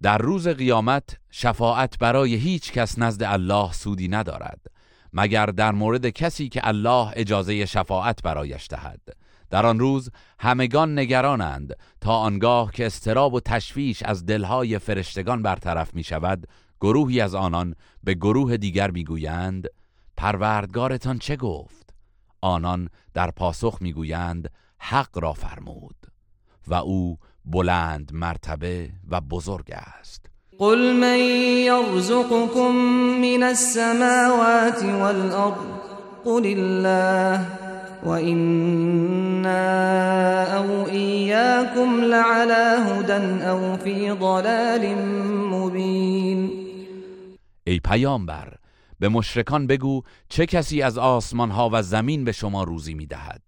در 0.04 0.18
روز 0.18 0.48
قیامت 0.48 1.18
شفاعت 1.32 1.98
برای 1.98 2.36
هیچ 2.36 2.72
کس 2.72 3.00
نزد 3.00 3.24
الله 3.24 3.72
سودی 3.72 4.08
ندارد 4.08 4.60
مگر 5.14 5.46
در 5.46 5.72
مورد 5.72 6.10
کسی 6.10 6.50
که 6.50 6.68
الله 6.68 7.12
اجازه 7.16 7.66
شفاعت 7.66 8.22
برایش 8.24 8.68
دهد. 8.70 9.00
در 9.50 9.66
آن 9.66 9.80
روز 9.80 10.10
همگان 10.40 11.00
نگرانند 11.00 11.76
تا 12.02 12.16
آنگاه 12.18 12.72
که 12.72 12.86
استراب 12.86 13.34
و 13.34 13.40
تشویش 13.40 14.04
از 14.04 14.26
دلهای 14.26 14.80
فرشتگان 14.80 15.42
برطرف 15.42 15.94
می 15.94 16.04
شود 16.04 16.48
گروهی 16.82 17.22
از 17.22 17.36
آنان 17.36 17.76
به 18.04 18.14
گروه 18.14 18.58
دیگر 18.58 18.92
می‌گویند 18.92 19.68
پروردگارتان 20.18 21.20
چه 21.20 21.36
گفت؟ 21.36 21.94
آنان 22.42 22.90
در 23.14 23.32
پاسخ 23.32 23.78
می‌گویند 23.82 24.50
حق 24.78 25.18
را 25.18 25.34
فرمود. 25.34 25.96
و 26.68 26.74
او 26.74 27.18
بلند 27.46 28.12
مرتبه 28.14 28.90
و 29.10 29.22
بزرگ 29.22 29.72
است. 29.72 30.30
قل 30.60 30.94
من 30.94 31.20
يرزقكم 31.66 32.76
من 33.22 33.44
السماوات 33.44 34.84
والأرض 34.84 35.84
قل 36.26 36.46
الله 36.46 37.46
وإنا 38.06 39.64
أو 40.58 40.88
إياكم 40.88 42.02
لعلى 42.02 42.78
هدى 42.88 43.44
أو 43.44 43.78
في 43.78 44.12
ضلال 44.12 44.96
مبين 45.52 46.50
ای 47.68 47.80
پیامبر 47.80 48.54
به 49.00 49.10
مشرکان 49.10 49.68
بگو 49.68 50.02
چه 50.30 50.46
کسی 50.46 50.82
از 50.82 50.98
آسمان 50.98 51.52
ها 51.52 51.70
و 51.74 51.82
زمین 51.82 52.24
به 52.24 52.32
شما 52.32 52.64
روزی 52.64 52.94
می 52.94 53.06
دهد 53.06 53.42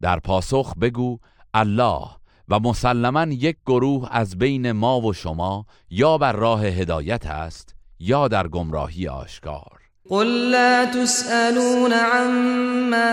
در 0.00 0.20
پاسخ 0.20 0.74
بگو 0.80 1.18
الله 1.54 2.08
و 2.48 2.58
مسلما 2.58 3.22
یک 3.22 3.56
گروه 3.66 4.08
از 4.10 4.38
بین 4.38 4.72
ما 4.72 5.00
و 5.00 5.12
شما 5.12 5.66
یا 5.90 6.18
بر 6.18 6.32
راه 6.32 6.64
هدایت 6.64 7.26
است 7.26 7.74
یا 7.98 8.28
در 8.28 8.48
گمراهی 8.48 9.08
آشکار. 9.08 9.82
قل 10.08 10.50
لا 10.50 10.86
تسألون 10.86 11.92
عما 11.92 13.12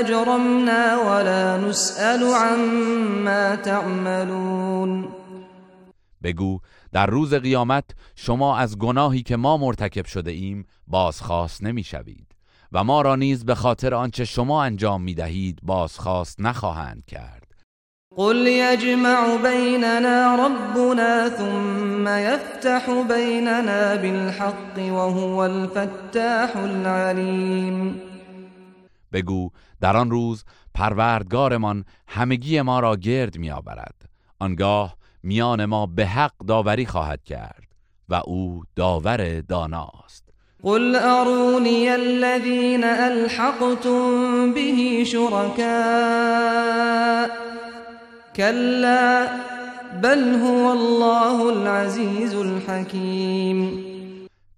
أجرمنا 0.00 1.04
ولا 1.06 1.56
نسأل 1.56 2.22
عما 2.22 3.56
تعملون. 3.56 5.08
بگو 6.22 6.60
در 6.92 7.06
روز 7.06 7.34
قیامت 7.34 7.84
شما 8.14 8.56
از 8.56 8.78
گناهی 8.78 9.22
که 9.22 9.36
ما 9.36 9.56
مرتکب 9.56 10.06
شده 10.06 10.30
ایم 10.30 10.66
بازخواست 10.86 11.62
نمی‌شوید 11.62 12.34
و 12.72 12.84
ما 12.84 13.02
را 13.02 13.16
نیز 13.16 13.44
به 13.44 13.54
خاطر 13.54 13.94
آنچه 13.94 14.24
شما 14.24 14.62
انجام 14.62 15.02
می 15.02 15.14
دهید 15.14 15.58
بازخواست 15.62 16.40
نخواهند 16.40 17.04
کرد. 17.06 17.43
قل 18.16 18.46
يجمع 18.46 19.36
بيننا 19.42 20.36
ربنا 20.36 21.28
ثم 21.28 22.08
يفتح 22.08 22.90
بيننا 23.08 23.94
بالحق 23.94 24.78
وهو 24.78 25.44
الفتاح 25.44 26.56
العليم. 26.56 28.00
بگو 29.12 29.50
در 29.80 29.96
آن 29.96 30.10
روز 30.10 30.44
پروردگارمان 30.74 31.84
همگی 32.08 32.62
ما 32.62 32.80
را 32.80 32.96
گرد 32.96 33.38
میآورد. 33.38 33.94
آنگاه 34.40 34.96
میان 35.22 35.64
ما 35.64 35.86
به 35.86 36.06
حق 36.06 36.38
داوری 36.48 36.86
خواهد 36.86 37.24
کرد 37.24 37.68
و 38.08 38.14
او 38.14 38.62
داور 38.76 39.40
داناست. 39.40 40.24
قل 40.62 40.96
اروني 40.96 41.88
الذين 41.88 42.84
الحقتم 42.84 44.52
به 44.52 45.04
شركاء 45.04 46.74
كلا 48.36 49.28
بل 50.02 50.34
هو 50.34 50.66
الله 50.66 51.46
العزیز 51.58 52.34
الحکیم 52.34 53.84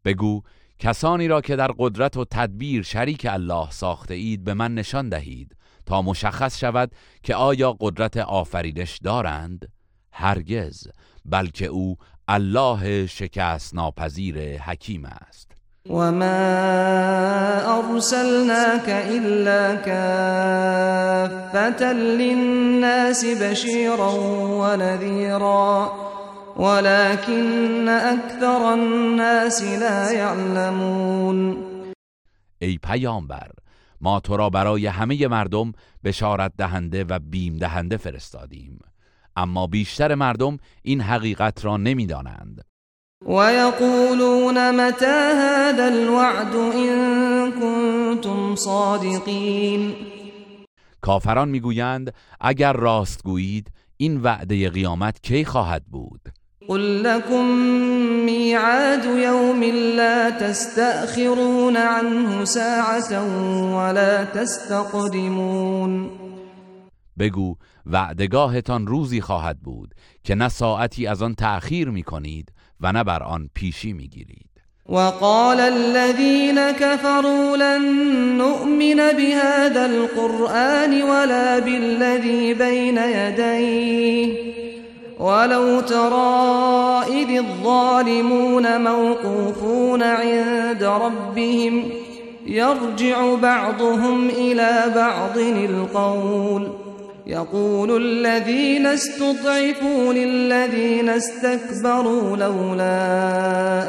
بگو 0.04 0.42
کسانی 0.78 1.28
را 1.28 1.40
که 1.40 1.56
در 1.56 1.70
قدرت 1.78 2.16
و 2.16 2.24
تدبیر 2.24 2.82
شریک 2.82 3.26
الله 3.30 3.70
ساخته 3.70 4.14
اید 4.14 4.44
به 4.44 4.54
من 4.54 4.74
نشان 4.74 5.08
دهید 5.08 5.56
تا 5.86 6.02
مشخص 6.02 6.58
شود 6.58 6.92
که 7.22 7.34
آیا 7.34 7.76
قدرت 7.80 8.16
آفرینش 8.16 8.98
دارند؟ 8.98 9.72
هرگز 10.12 10.88
بلکه 11.24 11.66
او 11.66 11.96
الله 12.28 13.06
شکست 13.06 13.74
ناپذیر 13.74 14.58
حکیم 14.62 15.04
است. 15.04 15.55
وما 15.90 17.78
أرسلناك 17.78 18.88
إلا 18.88 19.74
كافة 19.74 21.12
للناس 21.92 23.24
بشيرا 23.24 24.12
ونذيرا 24.60 25.92
ولكن 26.56 27.88
أكثر 27.88 28.74
الناس 28.74 29.62
لا 29.62 30.12
يعلمون 30.12 31.56
ای 32.58 32.78
پیامبر 32.78 33.50
ما 34.00 34.20
تو 34.20 34.36
را 34.36 34.50
برای 34.50 34.86
همه 34.86 35.28
مردم 35.28 35.72
بشارت 36.04 36.52
دهنده 36.58 37.04
و 37.04 37.18
بیم 37.18 37.56
دهنده 37.56 37.96
فرستادیم. 37.96 38.78
اما 39.36 39.66
بیشتر 39.66 40.14
مردم 40.14 40.58
این 40.82 41.00
حقیقت 41.00 41.64
را 41.64 41.76
نمی‌دانند. 41.76 42.64
ويقولون 43.24 44.70
متى 44.70 45.06
هذا 45.06 45.88
الوعد 45.88 46.54
إن 46.54 47.52
كنتم 47.52 48.54
صادقين؟ 48.54 49.94
کافران 51.00 51.48
می‌گویند 51.48 52.14
اگر 52.40 52.72
راست 52.72 53.22
گویید 53.22 53.70
این 53.96 54.16
وعده 54.16 54.70
قیامت 54.70 55.20
کی 55.22 55.44
خواهد 55.44 55.84
بود؟ 55.86 56.20
قل 56.68 57.02
لكم 57.02 57.44
میعاد 58.24 59.04
يوم 59.04 59.62
لا 59.96 60.30
تستأخرون 60.30 61.76
عنه 61.76 62.44
ساعة 62.44 63.20
ولا 63.76 64.24
تستقدمون. 64.24 66.10
بگو 67.18 67.56
وعدگاهتان 67.86 68.86
روزی 68.86 69.20
خواهد 69.20 69.60
بود 69.60 69.94
که 70.24 70.34
نه 70.34 70.48
ساعتی 70.48 71.06
از 71.06 71.22
آن 71.22 71.34
تأخیر 71.34 71.88
می 71.88 72.02
کنید 72.02 72.52
و 72.80 72.92
نه 72.92 73.04
بر 73.04 73.22
آن 73.22 73.50
پیشی 73.54 73.92
میگیرید. 73.92 74.46
وقال 74.88 75.60
الذين 75.60 76.72
كفروا 76.72 77.56
لن 77.56 77.82
نؤمن 78.36 78.96
بهذا 78.96 79.86
القرآن 79.86 81.02
ولا 81.02 81.58
بالذي 81.58 82.54
بين 82.54 82.98
يديه. 82.98 84.56
ولو 85.20 85.80
ترى 85.80 87.02
إذ 87.08 87.38
الظالمون 87.38 88.80
موقوفون 88.80 90.02
عند 90.02 90.82
ربهم 90.82 91.82
يرجع 92.46 93.34
بعضهم 93.34 94.28
إلى 94.28 94.92
بعض 94.94 95.38
القول. 95.38 96.85
يقول 97.26 97.90
الذين 97.90 98.86
استضعفوا 98.86 100.12
للذين 100.12 101.08
استكبروا 101.08 102.36
لولا 102.36 102.98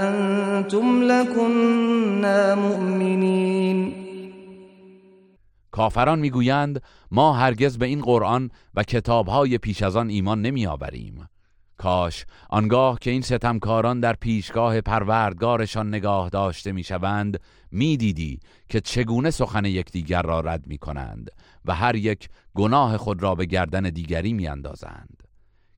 أنتم 0.10 1.04
لكنا 1.04 2.56
مؤمنين. 2.56 3.94
کافران 5.72 6.20
می‌گویند 6.20 6.82
ما 7.12 7.34
هرگز 7.34 7.78
به 7.78 7.86
این 7.86 8.02
قرآن 8.02 8.50
و 8.76 8.84
کتابهای 8.84 9.58
پیش 9.58 9.84
از 9.84 9.96
آن 9.96 10.10
ایمان 10.10 10.42
نمی 10.42 10.68
آوریم 10.68 11.30
کاش 11.78 12.26
آنگاه 12.50 13.00
که 13.00 13.12
این 13.12 13.22
ستمکاران 13.22 14.00
در 14.00 14.14
پیشگاه 14.14 14.82
پروردگارشان 14.82 15.88
نگاه 15.88 16.30
داشته 16.30 16.72
می‌شوند 16.72 17.40
می‌دیدی 17.72 18.40
که 18.70 18.82
چگونه 18.82 19.32
سخن 19.32 19.66
یکدیگر 19.66 20.22
را 20.22 20.40
رد 20.40 20.68
می 20.68 20.78
کنند 20.78 21.32
و 21.66 21.76
هر 21.76 21.96
یک 21.96 22.30
گناه 22.56 22.98
خود 22.98 23.24
را 23.24 23.36
به 23.36 23.46
گردن 23.46 23.82
دیگری 23.82 24.34
میاندازند. 24.34 25.24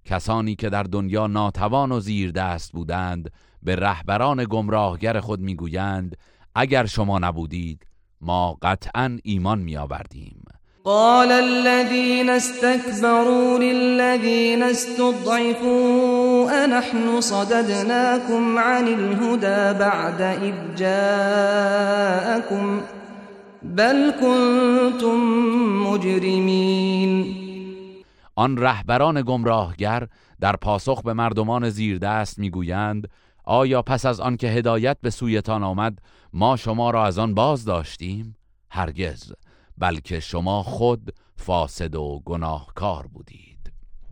کسانی 0.06 0.56
که 0.56 0.70
در 0.70 0.84
دنیا 0.84 1.28
ناتوان 1.28 1.92
و 1.92 2.00
زیر 2.00 2.32
دست 2.32 2.72
بودند 2.72 3.32
به 3.64 3.76
رهبران 3.76 4.46
گمراهگر 4.50 5.20
خود 5.20 5.40
می‌گویند 5.40 6.16
اگر 6.56 6.86
شما 6.86 7.20
نبودید 7.20 7.86
ما 8.22 8.58
قطعا 8.62 9.18
ایمان 9.24 9.60
می 9.60 9.78
آوردیم 9.78 10.44
قال 10.84 11.32
الذين 11.32 12.30
استكبروا 12.30 13.58
للذين 13.58 14.64
استضعفوا 14.64 16.19
أنحن 16.50 17.22
صددناكم 17.22 18.58
عن 18.58 18.88
الهدى 18.88 19.80
بعد 19.80 20.22
إذ 20.22 20.76
جاءكم 20.76 22.02
بل 23.64 24.12
كنتم 24.12 25.20
مجرمين 25.88 27.36
آن 28.36 28.58
رهبران 28.58 29.22
گمراهگر 29.22 30.08
در 30.40 30.56
پاسخ 30.56 31.02
به 31.02 31.14
مردمان 31.14 31.70
زیردست 31.70 32.40
می‌گویند 32.40 33.10
آیا 33.44 33.82
پس 33.82 34.06
از 34.06 34.20
آن 34.20 34.38
که 34.38 34.48
هدایت 34.48 34.98
به 35.02 35.10
سویتان 35.10 35.64
آمد 35.64 36.00
ما 36.34 36.56
شما 36.56 36.92
را 36.92 37.06
از 37.06 37.20
آن 37.20 37.34
باز 37.34 37.66
داشتیم؟ 37.66 38.36
هرگز 38.72 39.34
بلکه 39.78 40.20
شما 40.20 40.64
خود 40.64 41.14
فاسد 41.36 41.96
و 41.96 42.22
گناهکار 42.26 43.08
بودید 43.08 43.49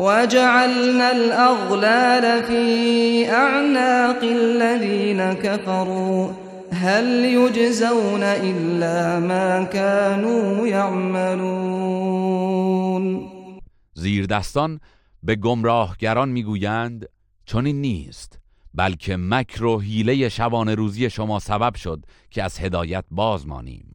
وجعلنا 0.00 1.10
الأغلال 1.10 2.42
في 2.42 2.64
أعناق 3.28 4.22
الذين 4.22 5.34
كفروا. 5.34 6.32
هل 6.72 7.24
يجزون 7.24 8.22
إلا 8.22 9.20
ما 9.20 9.64
كانوا 9.64 10.68
يعملون؟ 10.68 12.00
زیردستان 13.94 14.80
به 15.22 15.36
گمراهگران 15.36 16.28
می‌گویند 16.28 17.08
چون 17.44 17.66
این 17.66 17.80
نیست 17.80 18.38
بلکه 18.74 19.16
مکر 19.16 19.64
و 19.64 19.80
حیله 19.80 20.28
شبانه 20.28 20.74
روزی 20.74 21.10
شما 21.10 21.38
سبب 21.38 21.74
شد 21.74 22.04
که 22.30 22.42
از 22.42 22.60
هدایت 22.60 23.04
باز 23.10 23.46
مانیم. 23.46 23.89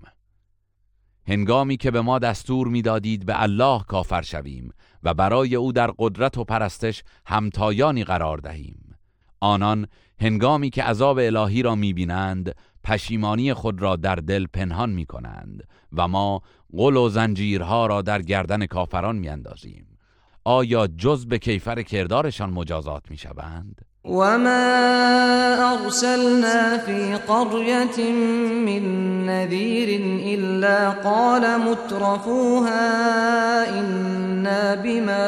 هنگامی 1.27 1.77
که 1.77 1.91
به 1.91 2.01
ما 2.01 2.19
دستور 2.19 2.67
می‌دادید 2.67 3.25
به 3.25 3.41
الله 3.41 3.83
کافر 3.83 4.21
شویم 4.21 4.71
و 5.03 5.13
برای 5.13 5.55
او 5.55 5.71
در 5.71 5.91
قدرت 5.97 6.37
و 6.37 6.43
پرستش 6.43 7.03
همتایانی 7.25 8.03
قرار 8.03 8.37
دهیم 8.37 8.95
آنان 9.39 9.87
هنگامی 10.19 10.69
که 10.69 10.83
عذاب 10.83 11.17
الهی 11.17 11.61
را 11.61 11.75
می‌بینند 11.75 12.55
پشیمانی 12.83 13.53
خود 13.53 13.81
را 13.81 13.95
در 13.95 14.15
دل 14.15 14.45
پنهان 14.53 14.89
می 14.89 15.05
کنند 15.05 15.63
و 15.93 16.07
ما 16.07 16.41
قل 16.77 16.97
و 16.97 17.09
زنجیرها 17.09 17.85
را 17.85 18.01
در 18.01 18.21
گردن 18.21 18.65
کافران 18.65 19.15
میاندازیم 19.15 19.87
آیا 20.43 20.87
جز 20.87 21.25
به 21.25 21.39
کیفر 21.39 21.81
کردارشان 21.81 22.49
مجازات 22.49 23.11
می 23.11 23.17
شوند؟ 23.17 23.81
وما 24.05 25.73
أرسلنا 25.73 26.77
في 26.77 27.15
قرية 27.15 28.11
من 28.65 29.25
نذير 29.25 30.01
إلا 30.37 30.89
قال 30.89 31.61
مترفوها 31.61 32.79
إنا 33.79 34.75
بما 34.75 35.25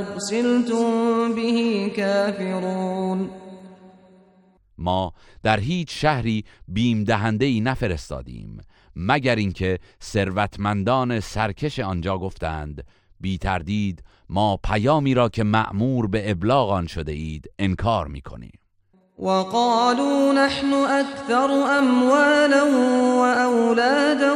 أرسلتم 0.00 1.34
به 1.34 1.90
كافرون 1.96 3.30
ما 4.78 5.12
در 5.42 5.60
هیچ 5.60 6.00
شهری 6.00 6.44
بیم 6.68 7.04
دهنده 7.04 7.44
ای 7.44 7.60
نفرستادیم 7.60 8.60
مگر 8.96 9.36
اینکه 9.36 9.78
ثروتمندان 10.02 11.20
سرکش 11.20 11.78
آنجا 11.80 12.18
گفتند 12.18 12.84
بی 13.20 13.38
تردید 13.38 14.02
ما 14.28 14.56
پیامی 14.56 15.14
را 15.14 15.28
که 15.28 15.44
مأمور 15.44 16.06
به 16.06 16.30
ابلاغ 16.30 16.70
آن 16.70 16.86
شده 16.86 17.12
اید 17.12 17.50
انکار 17.58 18.06
می 18.06 18.20
کنیم. 18.20 18.58
وقالوا 19.18 20.32
نحن 20.32 20.72
أكثر 20.74 21.50
أموالا 21.78 22.64
وأولادا 23.20 24.34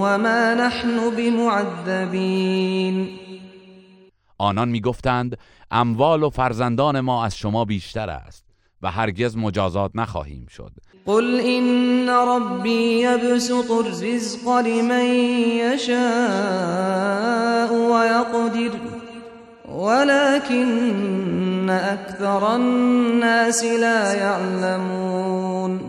وما 0.00 0.54
نحن 0.54 1.10
بمعذبين 1.16 3.08
آنان 4.38 4.68
می‌گفتند 4.68 5.38
اموال 5.70 6.22
و 6.22 6.30
فرزندان 6.30 7.00
ما 7.00 7.24
از 7.24 7.36
شما 7.36 7.64
بیشتر 7.64 8.10
است 8.10 8.44
و 8.82 8.90
هرگز 8.90 9.36
مجازات 9.36 9.90
نخواهیم 9.94 10.46
شد. 10.46 10.72
قل 11.06 11.40
إن 11.40 12.08
ربي 12.08 13.02
يبسط 13.02 13.70
الرزق 13.70 14.48
لمن 14.48 15.04
يشاء 15.64 17.72
ويقدر 17.72 18.70
ولكن 19.68 21.70
أكثر 21.70 22.56
الناس 22.56 23.64
لا 23.64 24.14
يعلمون. 24.14 25.80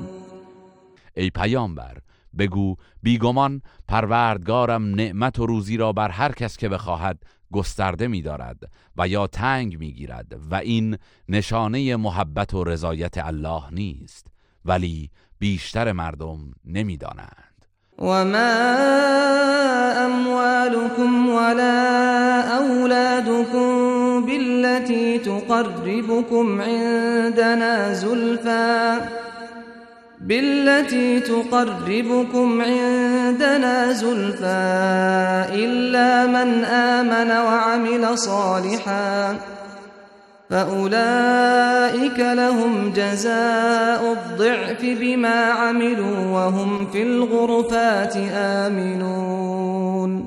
ای 1.18 1.30
پیامبر 1.30 1.98
بگو 2.38 2.76
بیگمان 3.04 3.62
پروردگارم 3.88 4.96
نعمت 4.96 5.40
و 5.40 5.46
روزی 5.46 5.78
را 5.78 5.94
بر 5.94 6.10
هر 6.10 6.32
کس 6.32 6.58
که 6.58 6.70
بخواهد 6.70 7.24
گسترده 7.52 8.08
می‌دارد 8.08 8.58
و 8.98 9.08
یا 9.08 9.28
تنگ 9.28 9.80
می‌گیرد 9.80 10.40
و 10.52 10.56
این 10.56 10.98
نشانه 11.30 11.96
محبت 11.96 12.54
و 12.54 12.64
رضایت 12.64 13.18
الله 13.18 13.64
نیست. 13.72 14.31
ولی 14.66 15.10
بیشتر 15.40 15.92
مردم 15.92 16.40
نمی‌دانند. 16.66 17.52
وما 17.98 18.52
أموالكم 20.06 21.30
ولا 21.30 22.42
أولادكم 22.58 23.72
بالتي 24.26 25.18
تقربكم 25.18 26.62
عندنا 26.62 27.94
زلفى 27.94 29.02
بالتي 30.22 31.20
تقربكم 31.20 32.62
عندنا 32.62 33.92
زلفى 33.94 34.66
إلا 35.54 36.26
من 36.28 36.64
آمن 36.66 37.32
وعمل 37.32 38.18
صالحا 38.18 39.36
فأولئك 40.52 42.20
لهم 42.20 42.90
جزاء 42.94 44.12
الضعف 44.12 44.82
بما 45.02 45.52
عملوا 45.52 46.26
وهم 46.34 46.86
في 46.92 47.02
الغرفات 47.02 48.18
آمنون 48.68 50.24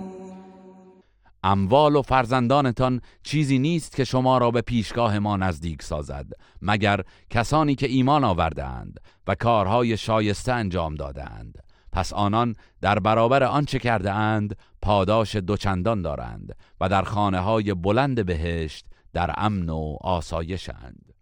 اموال 1.45 1.97
و 1.97 2.03
فرزندانتان 2.03 3.01
چیزی 3.23 3.59
نیست 3.59 3.97
که 3.97 4.05
شما 4.05 4.39
را 4.39 4.51
به 4.51 4.61
پیشگاه 4.61 5.19
ما 5.19 5.37
نزدیک 5.37 5.83
سازد 5.83 6.27
مگر 6.63 7.01
کسانی 7.31 7.75
که 7.75 7.87
ایمان 7.87 8.25
آوردهاند 8.25 9.01
و 9.27 9.35
کارهای 9.35 9.97
شایسته 9.97 10.53
انجام 10.53 10.95
دادند 10.95 11.59
پس 11.93 12.13
آنان 12.13 12.55
در 12.81 12.99
برابر 12.99 13.43
آنچه 13.43 13.79
کرده 13.79 14.13
اند 14.13 14.57
پاداش 14.83 15.37
دوچندان 15.37 16.03
دارند 16.03 16.57
و 16.81 16.89
در 16.89 17.03
خانه 17.03 17.41
های 17.41 17.75
بلند 17.75 18.27
بهشت 18.27 18.87
در 19.15 19.35
امن 19.37 19.71
و 19.71 19.97
آسایشند 20.01 21.15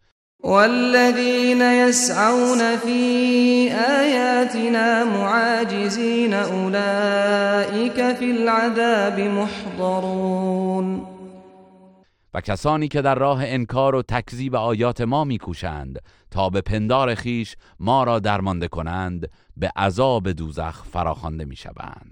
والذين 0.44 1.60
يسعون 1.60 2.76
في 2.76 3.70
آياتنا 3.70 5.04
معاجزين 5.04 6.34
أولئك 6.34 8.16
في 8.16 8.30
العذاب 8.30 9.20
محضرون. 9.20 11.06
و 12.34 12.40
کسانی 12.40 12.88
که 12.88 13.02
در 13.02 13.14
راه 13.14 13.40
انکار 13.44 13.94
و 13.94 14.02
تکذیب 14.02 14.56
آیات 14.56 15.00
ما 15.00 15.24
میکوشند 15.24 15.98
تا 16.30 16.50
به 16.50 16.60
پندار 16.60 17.14
خیش 17.14 17.56
ما 17.80 18.04
را 18.04 18.18
درمانده 18.18 18.68
کنند 18.68 19.30
به 19.56 19.72
عذاب 19.76 20.32
دوزخ 20.32 20.84
فراخوانده 20.84 21.44
می‌شوند. 21.44 22.11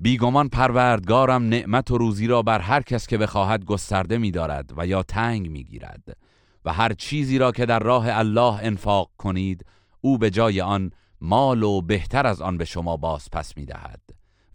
بیگمان 0.00 0.48
پروردگارم 0.48 1.48
نعمت 1.48 1.90
و 1.90 1.98
روزی 1.98 2.26
را 2.26 2.42
بر 2.42 2.58
هر 2.58 2.82
کس 2.82 3.06
که 3.06 3.18
بخواهد 3.18 3.64
گسترده 3.64 4.18
می‌دارد 4.18 4.70
و 4.76 4.86
یا 4.86 5.02
تنگ 5.02 5.50
می‌گیرد 5.50 6.16
و 6.64 6.72
هر 6.72 6.92
چیزی 6.92 7.38
را 7.38 7.52
که 7.52 7.66
در 7.66 7.78
راه 7.78 8.06
الله 8.08 8.58
انفاق 8.62 9.10
کنید 9.18 9.66
او 10.00 10.18
به 10.18 10.30
جای 10.30 10.60
آن 10.60 10.90
مال 11.20 11.62
و 11.62 11.80
بهتر 11.80 12.26
از 12.26 12.42
آن 12.42 12.58
به 12.58 12.64
شما 12.64 12.96
باز 12.96 13.28
پس 13.32 13.56
می‌دهد 13.56 14.00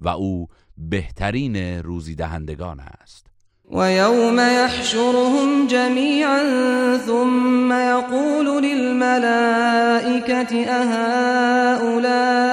و 0.02 0.10
او 0.10 0.48
بهترین 0.78 1.56
روزی 1.84 2.16
دهندگان 2.16 2.80
است 2.80 3.30
ويوم 3.72 4.40
يحشرهم 4.40 5.68
جميعا 5.68 6.44
ثم 6.98 7.72
يقول 7.72 8.64
للملائكة 8.64 10.54
أهؤلاء 10.66 12.49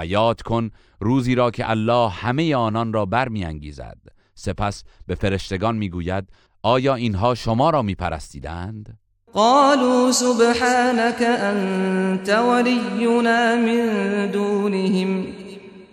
و 0.00 0.06
یاد 0.06 0.42
کن 0.42 0.70
روزی 1.00 1.34
را 1.34 1.50
که 1.50 1.70
الله 1.70 2.08
همه 2.08 2.54
آنان 2.54 2.92
را 2.92 3.06
برمیانگیزد. 3.06 3.98
سپس 4.34 4.84
به 5.06 5.14
فرشتگان 5.14 5.76
می‌گوید 5.76 6.28
آیا 6.62 6.94
اینها 6.94 7.34
شما 7.34 7.70
را 7.70 7.82
میپرستیدند؟ 7.82 8.98
قالوا 9.32 10.12
سبحانك 10.12 11.22
أنت 11.22 12.28
ولينا 12.28 13.56
من 13.56 13.86
دونهم 14.30 15.26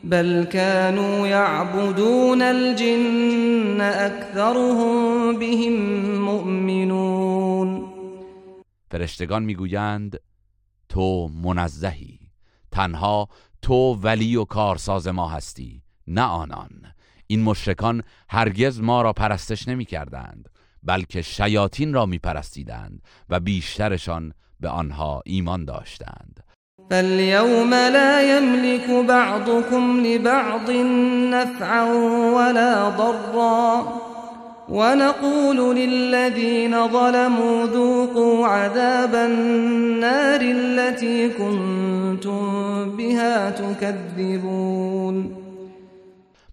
بل 0.04 0.46
كانوا 0.46 1.28
يعبدون 1.28 2.42
الجن 2.42 3.82
أكثرهم 3.82 5.40
بهم 5.40 5.76
مؤمنون. 6.22 7.86
فرشتگان 8.92 9.44
می‌گویند 9.44 10.20
تو 10.90 11.28
منزهی 11.44 12.20
تنها 12.72 13.28
تو 13.62 14.00
ولی 14.04 14.36
و 14.36 14.46
کارساز 14.46 15.08
ما 15.08 15.30
هستی 15.30 15.82
نه 16.08 16.22
آنان. 16.22 16.70
این 17.28 17.44
مشرکان 17.44 18.04
هرگز 18.30 18.82
ما 18.82 19.02
را 19.02 19.14
پرستش 19.14 19.68
نمی 19.68 19.86
کردند 19.86 20.50
بلکه 20.84 21.22
شیاطین 21.22 21.94
را 21.94 22.06
می 22.06 22.20
پرستیدند 22.20 23.02
و 23.30 23.40
بیشترشان 23.40 24.34
به 24.60 24.70
آنها 24.70 25.22
ایمان 25.26 25.66
داشتند. 25.66 26.44
فاليوم 26.90 27.74
لا 27.74 28.22
يملك 28.22 29.08
بعضكم 29.08 30.00
لبعض 30.00 30.70
نفعا 31.32 31.86
ولا 32.36 32.92
ضرا 32.98 33.84
ونقول 34.70 35.76
للذين 35.76 36.88
ظلموا 36.88 37.66
ذوقوا 37.66 38.48
عذاب 38.48 39.16
النار 39.16 40.42
التي 40.42 41.30
كنتم 41.30 42.98
بها 42.98 43.52
تكذبون. 43.52 45.36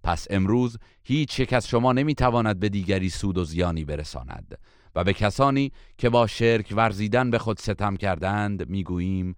پس 0.04 0.26
امروز 0.30 0.78
هیچ 1.04 1.40
یک 1.40 1.52
از 1.52 1.68
شما 1.68 1.92
نمی‌تواند 1.92 2.60
به 2.60 2.68
دیگری 2.68 3.08
سود 3.08 3.38
و 3.38 3.44
زیانی 3.44 3.84
برساند 3.84 4.58
و 4.94 5.04
به 5.04 5.12
کسانی 5.12 5.72
که 5.98 6.10
با 6.10 6.26
شرک 6.26 6.72
ورزیدن 6.76 7.30
به 7.30 7.38
خود 7.38 7.58
ستم 7.58 7.96
کردند 7.96 8.68
می‌گوییم 8.68 9.36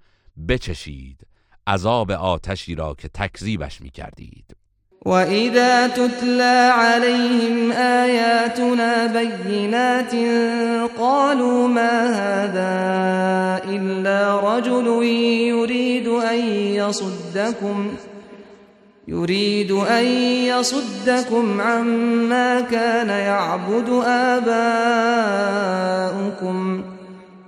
بچشید 0.49 1.27
عذاب 1.67 2.11
آتشی 2.11 2.75
را 2.75 2.95
که 2.95 3.09
تکذیبش 3.09 3.81
می‌کردید. 3.81 4.57
وإذا 5.07 5.87
تتلى 5.87 6.73
عليهم 6.75 7.73
آياتنا 7.73 9.07
بينات 9.07 10.12
قالوا 10.99 11.69
ما 11.69 12.07
هذا 12.07 13.62
إلا 13.71 14.40
رجل 14.40 14.87
يريد 15.47 16.09
أن 16.09 16.38
يصدكم 16.75 17.95
يريد 19.09 19.73
أن 19.73 20.05
يصدكم 20.45 21.61
عما 21.61 22.61
كان 22.61 23.09
يعبد 23.09 24.03
آباؤكم 24.07 25.37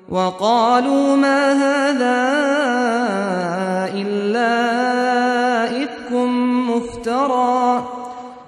وقالوا 0.08 1.16
ما 1.16 1.52
هذا 1.52 2.38
إلا 3.94 4.78
مفترى 7.08 7.84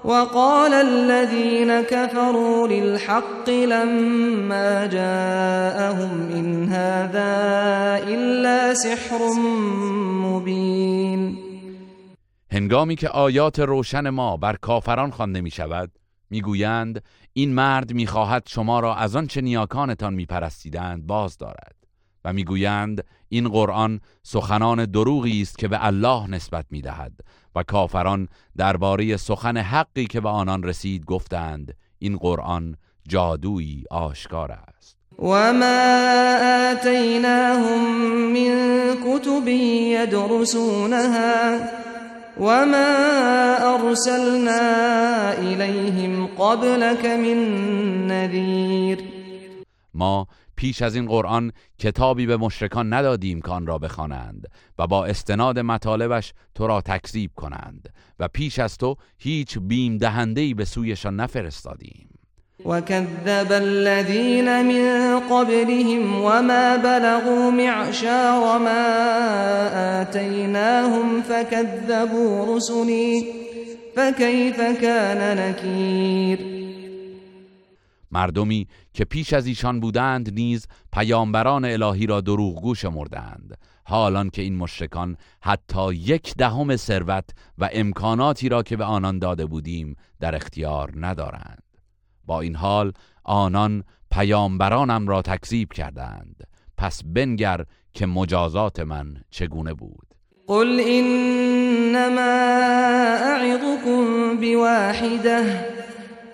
وقال 0.05 0.73
الذين 0.73 1.83
كفروا 1.83 2.69
للحق 2.69 3.49
لما 3.49 4.87
جاءهم 4.87 6.29
إن 6.33 6.69
هذا 6.69 7.33
إلا 8.09 8.75
سحر 8.75 9.21
مبين. 10.25 11.39
هنگامی 12.53 12.97
که 12.97 13.09
آیات 13.09 13.61
روشن 13.61 14.09
ما 14.09 14.37
بر 14.37 14.57
کافران 14.57 15.11
خوانده 15.11 15.41
می 15.41 15.51
شود 15.51 15.91
می‌گویند 16.31 17.03
این 17.33 17.55
مرد 17.55 17.93
می‌خواهد 17.93 18.43
شما 18.47 18.81
را 18.81 18.95
از 18.95 19.17
آنچه 19.17 19.41
نیاکانتان 19.41 20.15
میپرستیدند 20.15 21.07
باز 21.07 21.39
دارد. 21.39 21.75
و 22.25 22.33
می‌گویند 22.33 23.05
این 23.29 23.49
قرآن 23.49 24.01
سخنان 24.23 24.85
دروغی 24.85 25.43
است 25.43 25.59
که 25.59 25.69
به 25.69 25.87
الله 25.87 26.31
نسبت 26.31 26.67
می‌دهد. 26.71 27.13
و 27.57 27.63
کافران 27.63 28.29
درباره 28.57 29.17
سخن 29.17 29.57
حقی 29.57 30.07
که 30.07 30.21
به 30.21 30.29
آنان 30.29 30.63
رسید 30.63 31.05
گفتند 31.05 31.75
این 31.99 32.17
قرآن 32.17 32.77
جادویی 33.09 33.85
آشکار 33.91 34.53
است. 34.53 34.97
وما 35.19 36.71
آتيناهم 36.73 37.83
من 38.33 38.55
كتب 39.05 39.49
يدرسونها 39.99 41.61
وما 42.41 42.95
أرسلنا 43.75 44.63
إليهم 45.39 46.27
قبلك 46.39 47.07
من 47.07 47.39
نذير 48.07 49.05
ما 49.95 50.27
پیش 50.61 50.83
از 50.83 50.95
این 50.95 51.07
قرآن 51.07 51.53
کتابی 51.79 52.27
به 52.27 52.37
مشرکان 52.37 52.93
ندادیم 52.93 53.41
که 53.41 53.51
آن 53.51 53.67
را 53.67 53.79
بخوانند 53.79 54.47
و 54.79 54.87
با 54.87 55.05
استناد 55.05 55.59
مطالبش 55.59 56.33
تو 56.55 56.67
را 56.67 56.81
تکذیب 56.81 57.31
کنند 57.37 57.89
و 58.19 58.29
پیش 58.29 58.59
از 58.59 58.79
تو 58.79 58.97
هیچ 59.19 59.59
بیم 59.59 59.99
دهنده‌ای 59.99 60.55
به 60.55 60.65
سویشان 60.65 61.17
نفرستادیم. 61.21 62.09
وكذب 62.65 63.53
الذين 63.53 64.63
من 64.63 65.21
قبلهم 65.21 66.25
وما 66.25 66.77
بلغوا 66.77 67.51
معشار 67.51 68.59
ما 68.59 68.85
آتيناهم 70.01 71.23
فكذبوا 71.23 72.57
رسلي 72.57 73.25
فكيف 73.97 74.61
كان 74.61 75.37
نكير 75.37 76.61
مردمی 78.11 78.67
که 78.95 79.05
پیش 79.05 79.33
از 79.33 79.47
ایشان 79.47 79.81
بودند 79.81 80.35
نیز 80.35 80.67
پیامبران 80.93 81.65
الهی 81.65 82.07
را 82.07 82.21
دروغگو 82.21 82.75
شمردند. 82.75 83.59
حالان 83.85 84.31
که 84.31 84.43
این 84.43 84.57
مشرکان 84.57 85.17
حتی 85.43 85.95
یک 85.95 86.35
دهم 86.35 86.77
ثروت 86.77 87.31
و 87.59 87.69
امکاناتی 87.73 88.49
را 88.49 88.63
که 88.63 88.77
به 88.77 88.85
آنان 88.85 89.19
داده 89.19 89.47
بودیم 89.47 89.97
در 90.21 90.35
اختیار 90.35 90.93
ندارند. 90.97 91.63
با 92.27 92.41
این 92.41 92.57
حال 92.57 92.93
آنان 93.25 93.85
پیامبرانم 94.11 95.09
را 95.09 95.23
تکذیب 95.23 95.73
کردند. 95.73 96.47
پس 96.77 97.03
بنگر 97.05 97.65
که 97.95 98.07
مجازات 98.07 98.81
من 98.81 99.17
چگونه 99.31 99.75
بود؟ 99.75 100.07
قل 100.47 100.81
إنما 100.81 102.21
أعظكم 103.33 104.37
بواحدة 104.37 105.80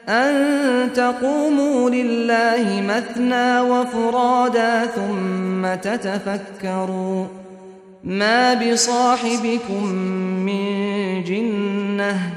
أن 0.09 0.93
تقوموا 0.93 1.91
لله 1.91 2.81
مثنى 2.81 3.61
وفرادا 3.61 4.87
ثم 4.87 5.75
تتفكروا 5.75 7.27
ما 8.05 8.55
بصاحبكم 8.55 9.85
من 10.47 11.25
جنة 11.25 12.33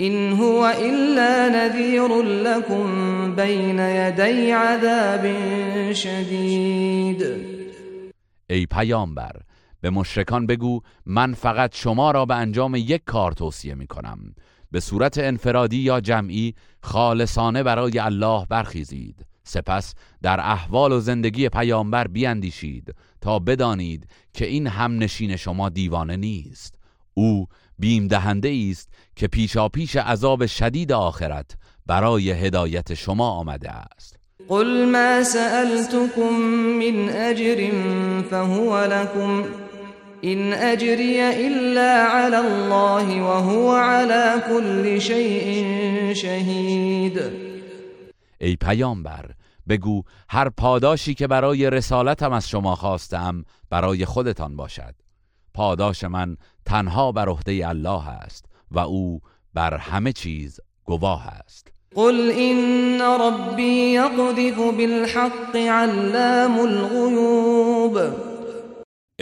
إن 0.00 0.32
هو 0.32 0.74
إلا 0.80 1.48
نذير 1.48 2.22
لكم 2.22 2.86
بين 3.36 3.78
يدي 3.78 4.52
عذاب 4.52 5.34
شديد. 5.92 7.22
ای 8.50 8.66
پیامبر 8.66 9.32
به 9.80 9.90
مشرکان 9.90 10.46
بگو 10.46 10.80
من 11.06 11.34
فقط 11.34 11.74
شما 11.74 12.10
را 12.10 12.24
به 12.24 12.34
انجام 12.34 12.74
یک 12.74 13.02
کار 13.06 13.32
توصیه 13.32 13.74
می 13.74 13.86
کنم 13.86 14.34
به 14.72 14.80
صورت 14.80 15.18
انفرادی 15.18 15.76
یا 15.76 16.00
جمعی 16.00 16.54
خالصانه 16.82 17.62
برای 17.62 17.98
الله 17.98 18.46
برخیزید. 18.48 19.26
سپس 19.44 19.94
در 20.22 20.40
احوال 20.40 20.92
و 20.92 21.00
زندگی 21.00 21.48
پیامبر 21.48 22.06
بیاندیشید 22.06 22.94
تا 23.20 23.38
بدانید 23.38 24.06
که 24.34 24.46
این 24.46 24.66
هم 24.66 24.98
نشین 24.98 25.36
شما 25.36 25.68
دیوانه 25.68 26.16
نیست. 26.16 26.74
او 27.14 27.46
بیم 27.78 28.08
دهنده 28.08 28.68
است 28.70 28.88
که 29.16 29.28
پیشا 29.28 29.68
پیش 29.68 29.96
عذاب 29.96 30.46
شدید 30.46 30.92
آخرت 30.92 31.56
برای 31.86 32.30
هدایت 32.30 32.94
شما 32.94 33.28
آمده 33.28 33.70
است. 33.70 34.18
قل 34.48 34.84
ما 34.84 35.24
سألتكم 35.24 36.34
من 36.78 37.08
أجر 37.08 37.70
فهو 38.30 38.78
لكم 38.78 39.44
إن 40.24 40.52
أجري 40.52 41.46
إلا 41.46 42.02
على 42.02 42.38
الله 42.38 43.22
وهو 43.22 43.72
على 43.72 44.42
كل 44.48 45.00
شيء 45.00 46.14
شهید 46.14 47.20
ای 48.40 48.56
پیامبر 48.56 49.30
بگو 49.68 50.02
هر 50.28 50.48
پاداشی 50.48 51.14
که 51.14 51.26
برای 51.26 51.70
رسالتم 51.70 52.32
از 52.32 52.48
شما 52.48 52.74
خواستم 52.76 53.44
برای 53.70 54.04
خودتان 54.04 54.56
باشد. 54.56 54.94
پاداش 55.54 56.04
من 56.04 56.36
تنها 56.66 57.12
بر 57.12 57.28
عهده 57.28 57.68
الله 57.68 58.08
است 58.08 58.44
و 58.70 58.78
او 58.78 59.20
بر 59.54 59.76
همه 59.76 60.12
چیز 60.12 60.60
گواه 60.84 61.26
است. 61.26 61.72
قل 61.94 62.30
إن 62.30 63.00
ربي 63.00 63.94
يقذف 63.94 64.58
بالحق 64.58 65.56
علام 65.56 66.58
الغيوب. 66.58 68.31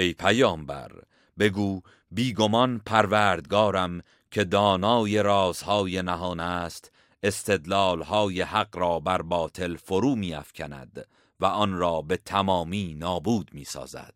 ای 0.00 0.12
پیامبر 0.12 0.90
بگو 1.38 1.80
بیگمان 2.10 2.80
پروردگارم 2.86 4.02
که 4.30 4.44
دانای 4.44 5.22
رازهای 5.22 6.02
نهان 6.02 6.40
است 6.40 6.92
استدلالهای 7.22 8.42
حق 8.42 8.76
را 8.76 9.00
بر 9.00 9.22
باطل 9.22 9.76
فرو 9.76 10.14
میافکند 10.14 11.06
و 11.40 11.44
آن 11.44 11.72
را 11.72 12.02
به 12.02 12.16
تمامی 12.16 12.94
نابود 12.94 13.50
می‌سازد 13.52 14.14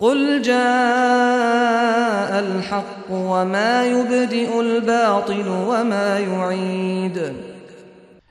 قل 0.00 0.42
جاء 0.42 0.56
الحق 2.38 3.10
وما 3.10 3.84
يبدئ 3.84 4.58
الباطل 4.58 5.48
وما 5.48 6.18
يعيد 6.18 7.18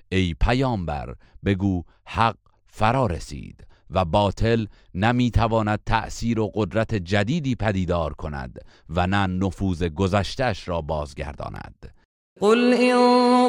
ای 0.09 0.35
پیامبر 0.41 1.15
بگو 1.45 1.83
حق 2.05 2.37
فرا 2.67 3.05
رسید. 3.05 3.66
و 3.91 4.05
باطل 4.05 4.65
نمی‌تواند 4.95 5.79
تأثیر 5.85 6.39
و 6.39 6.51
قدرت 6.55 6.95
جدیدی 6.95 7.55
پدیدار 7.55 8.13
کند 8.13 8.59
و 8.89 9.07
نه 9.07 9.27
نفوذ 9.27 9.83
گذشتش 9.83 10.67
را 10.67 10.81
بازگرداند. 10.81 11.93
قل 12.41 12.73
إن 12.73 12.97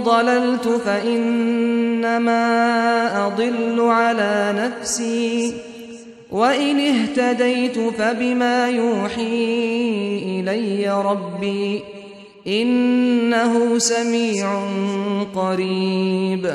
ضللت 0.05 0.69
فإنما 0.85 2.39
أضل 3.27 3.81
على 3.81 4.55
نفسي 4.59 5.55
وإن 6.33 6.81
اهتديت 6.81 7.79
فبما 7.79 8.69
يوحي 8.69 9.21
إلي 10.23 11.03
ربي 11.03 11.83
إنه 12.47 13.79
سميع 13.79 14.69
قريب. 15.35 16.47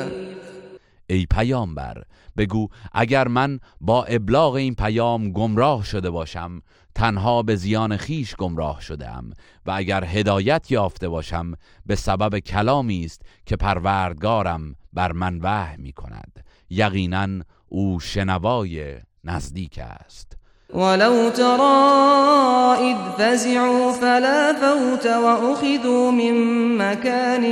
ای 1.10 1.26
پیامبر 1.34 2.02
بگو 2.36 2.68
اگر 2.92 3.28
من 3.28 3.60
با 3.80 4.04
ابلاغ 4.04 4.54
این 4.54 4.74
پیام 4.74 5.32
گمراه 5.32 5.84
شده 5.84 6.10
باشم 6.10 6.62
تنها 6.94 7.42
به 7.42 7.56
زیان 7.56 7.96
خیش 7.96 8.36
گمراه 8.36 8.80
شدم 8.80 9.30
و 9.66 9.70
اگر 9.70 10.04
هدایت 10.04 10.70
یافته 10.70 11.08
باشم 11.08 11.52
به 11.86 11.94
سبب 11.94 12.38
کلامی 12.38 13.04
است 13.04 13.22
که 13.46 13.56
پروردگارم 13.56 14.74
بر 14.92 15.12
من 15.12 15.38
وحی 15.42 15.76
می 15.76 15.92
کند 15.92 16.44
یقینا 16.70 17.28
او 17.68 18.00
شنوای 18.00 18.94
نزدیک 19.24 19.78
است. 19.78 20.36
ولو 20.74 21.30
ترى 21.30 22.90
إذ 22.90 22.96
فزعوا 23.18 23.92
فلا 23.92 24.54
فوت 24.60 25.06
وأخذوا 25.06 26.10
من 26.10 26.34
مكان 26.78 27.44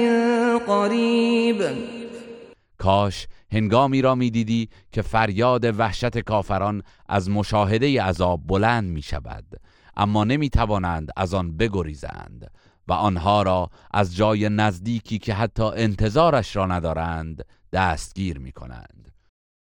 قريب 0.59 1.63
کاش 2.79 3.27
هنگامی 3.53 4.03
را 4.03 4.15
می‌دیدی 4.15 4.69
که 4.93 5.03
فریاد 5.03 5.79
وحشت 5.79 6.19
کافران 6.19 6.83
از 7.09 7.31
مشاهده 7.31 8.03
عذاب 8.03 8.41
بلند 8.47 8.85
می 8.85 9.03
شود 9.03 9.45
اما 9.97 10.25
نمی 10.25 10.51
توانند 10.51 11.11
از 11.17 11.35
آن 11.35 11.57
بگریزند 11.57 12.51
و 12.89 12.93
آنها 12.93 13.43
را 13.43 13.71
از 13.95 14.17
جای 14.17 14.49
نزدیکی 14.49 15.19
که 15.19 15.35
حتی 15.35 15.63
انتظارش 15.63 16.57
را 16.57 16.67
ندارند 16.67 17.45
دستگیر 17.73 18.39
می 18.39 18.53
کنند 18.53 19.13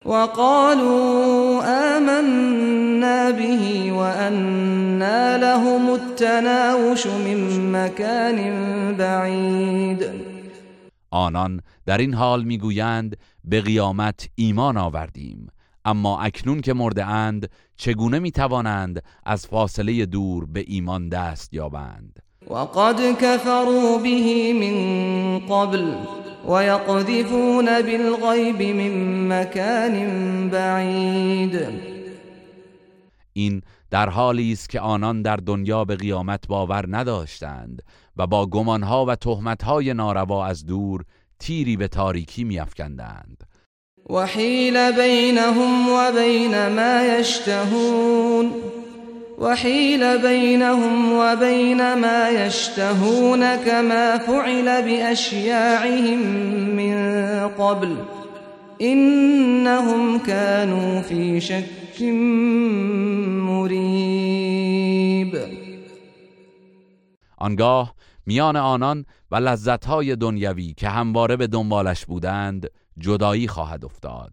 وقالوا 0.04 1.62
آمنا 1.96 3.32
به 3.32 3.92
وأنا 3.92 5.36
لهم 5.36 5.90
التناوش 5.90 7.06
من 7.06 7.70
مكان 7.70 8.36
بعید. 8.96 10.32
آنان 11.10 11.60
در 11.86 11.98
این 11.98 12.14
حال 12.14 12.44
می‌گویند 12.44 13.16
به 13.44 13.60
قیامت 13.60 14.28
ایمان 14.34 14.76
آوردیم. 14.76 15.48
اما 15.84 16.20
اکنون 16.20 16.60
که 16.60 16.72
مرده 16.72 17.04
اند 17.06 17.50
چگونه 17.76 18.18
می‌توانند 18.18 19.02
از 19.24 19.46
فاصله 19.46 20.06
دور 20.06 20.46
به 20.46 20.64
ایمان 20.66 21.08
دست 21.08 21.54
یابند؟ 21.54 22.22
وقد 22.50 23.12
كفروا 23.20 23.98
به 23.98 24.52
من 24.52 25.38
قبل 25.38 25.94
ويقذفون 26.48 27.66
بالغيب 27.82 28.62
من 28.76 29.28
مكان 29.28 29.94
بعید 30.50 31.92
این 33.32 33.62
در 33.90 34.08
حالی 34.08 34.52
است 34.52 34.68
که 34.68 34.80
آنان 34.80 35.22
در 35.22 35.36
دنیا 35.36 35.84
به 35.84 35.96
قیامت 35.96 36.46
باور 36.48 36.84
نداشتند 36.88 37.82
و 38.16 38.26
با 38.26 38.46
گمانها 38.46 39.04
و 39.04 39.14
تهمتهای 39.16 39.94
ناروا 39.94 40.46
از 40.46 40.66
دور 40.66 41.04
تیری 41.38 41.76
به 41.76 41.88
تاریکی 41.88 42.44
میافکندند. 42.44 43.44
وحیل 44.10 44.92
بینهم 44.92 45.88
و 45.88 46.12
بین 46.12 46.68
ما 46.68 47.04
یشتهون. 47.04 48.52
وحيل 49.38 50.18
بينهم 50.18 51.12
وبين 51.12 51.94
ما 51.94 52.30
يشتهون 52.30 53.56
كما 53.56 54.18
فعل 54.18 54.82
بأشياعهم 54.82 56.18
من 56.76 56.96
قبل. 57.48 57.96
إنهم 58.82 60.18
كانوا 60.18 61.02
في 61.02 61.40
شك 61.40 62.02
مريب 63.48 64.52
آنگاه 67.42 67.94
میان 68.26 68.56
آنان 68.56 69.04
و 69.32 69.36
لذتهای 69.36 70.16
دنیوی 70.16 70.74
که 70.74 70.88
همواره 70.88 71.36
به 71.36 71.46
دنبالش 71.46 72.06
بودند 72.06 72.70
جدایی 72.98 73.48
خواهد 73.48 73.84
افتاد. 73.84 74.32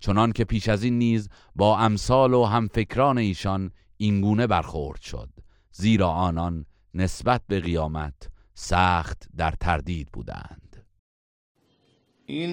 چنان 0.00 0.32
که 0.32 0.44
پیش 0.44 0.68
از 0.68 0.82
این 0.82 0.98
نیز 0.98 1.28
با 1.56 1.78
امثال 1.78 2.34
و 2.34 2.44
همفکران 2.44 3.18
ایشان 3.18 3.70
اینگونه 3.96 4.46
برخورد 4.46 5.00
شد. 5.00 5.28
زیرا 5.72 6.08
آنان 6.08 6.66
نسبت 6.94 7.42
به 7.46 7.60
قیامت 7.60 8.14
سخت 8.54 9.28
در 9.36 9.54
تردید 9.60 10.08
بودند. 10.12 10.86
این 12.26 12.50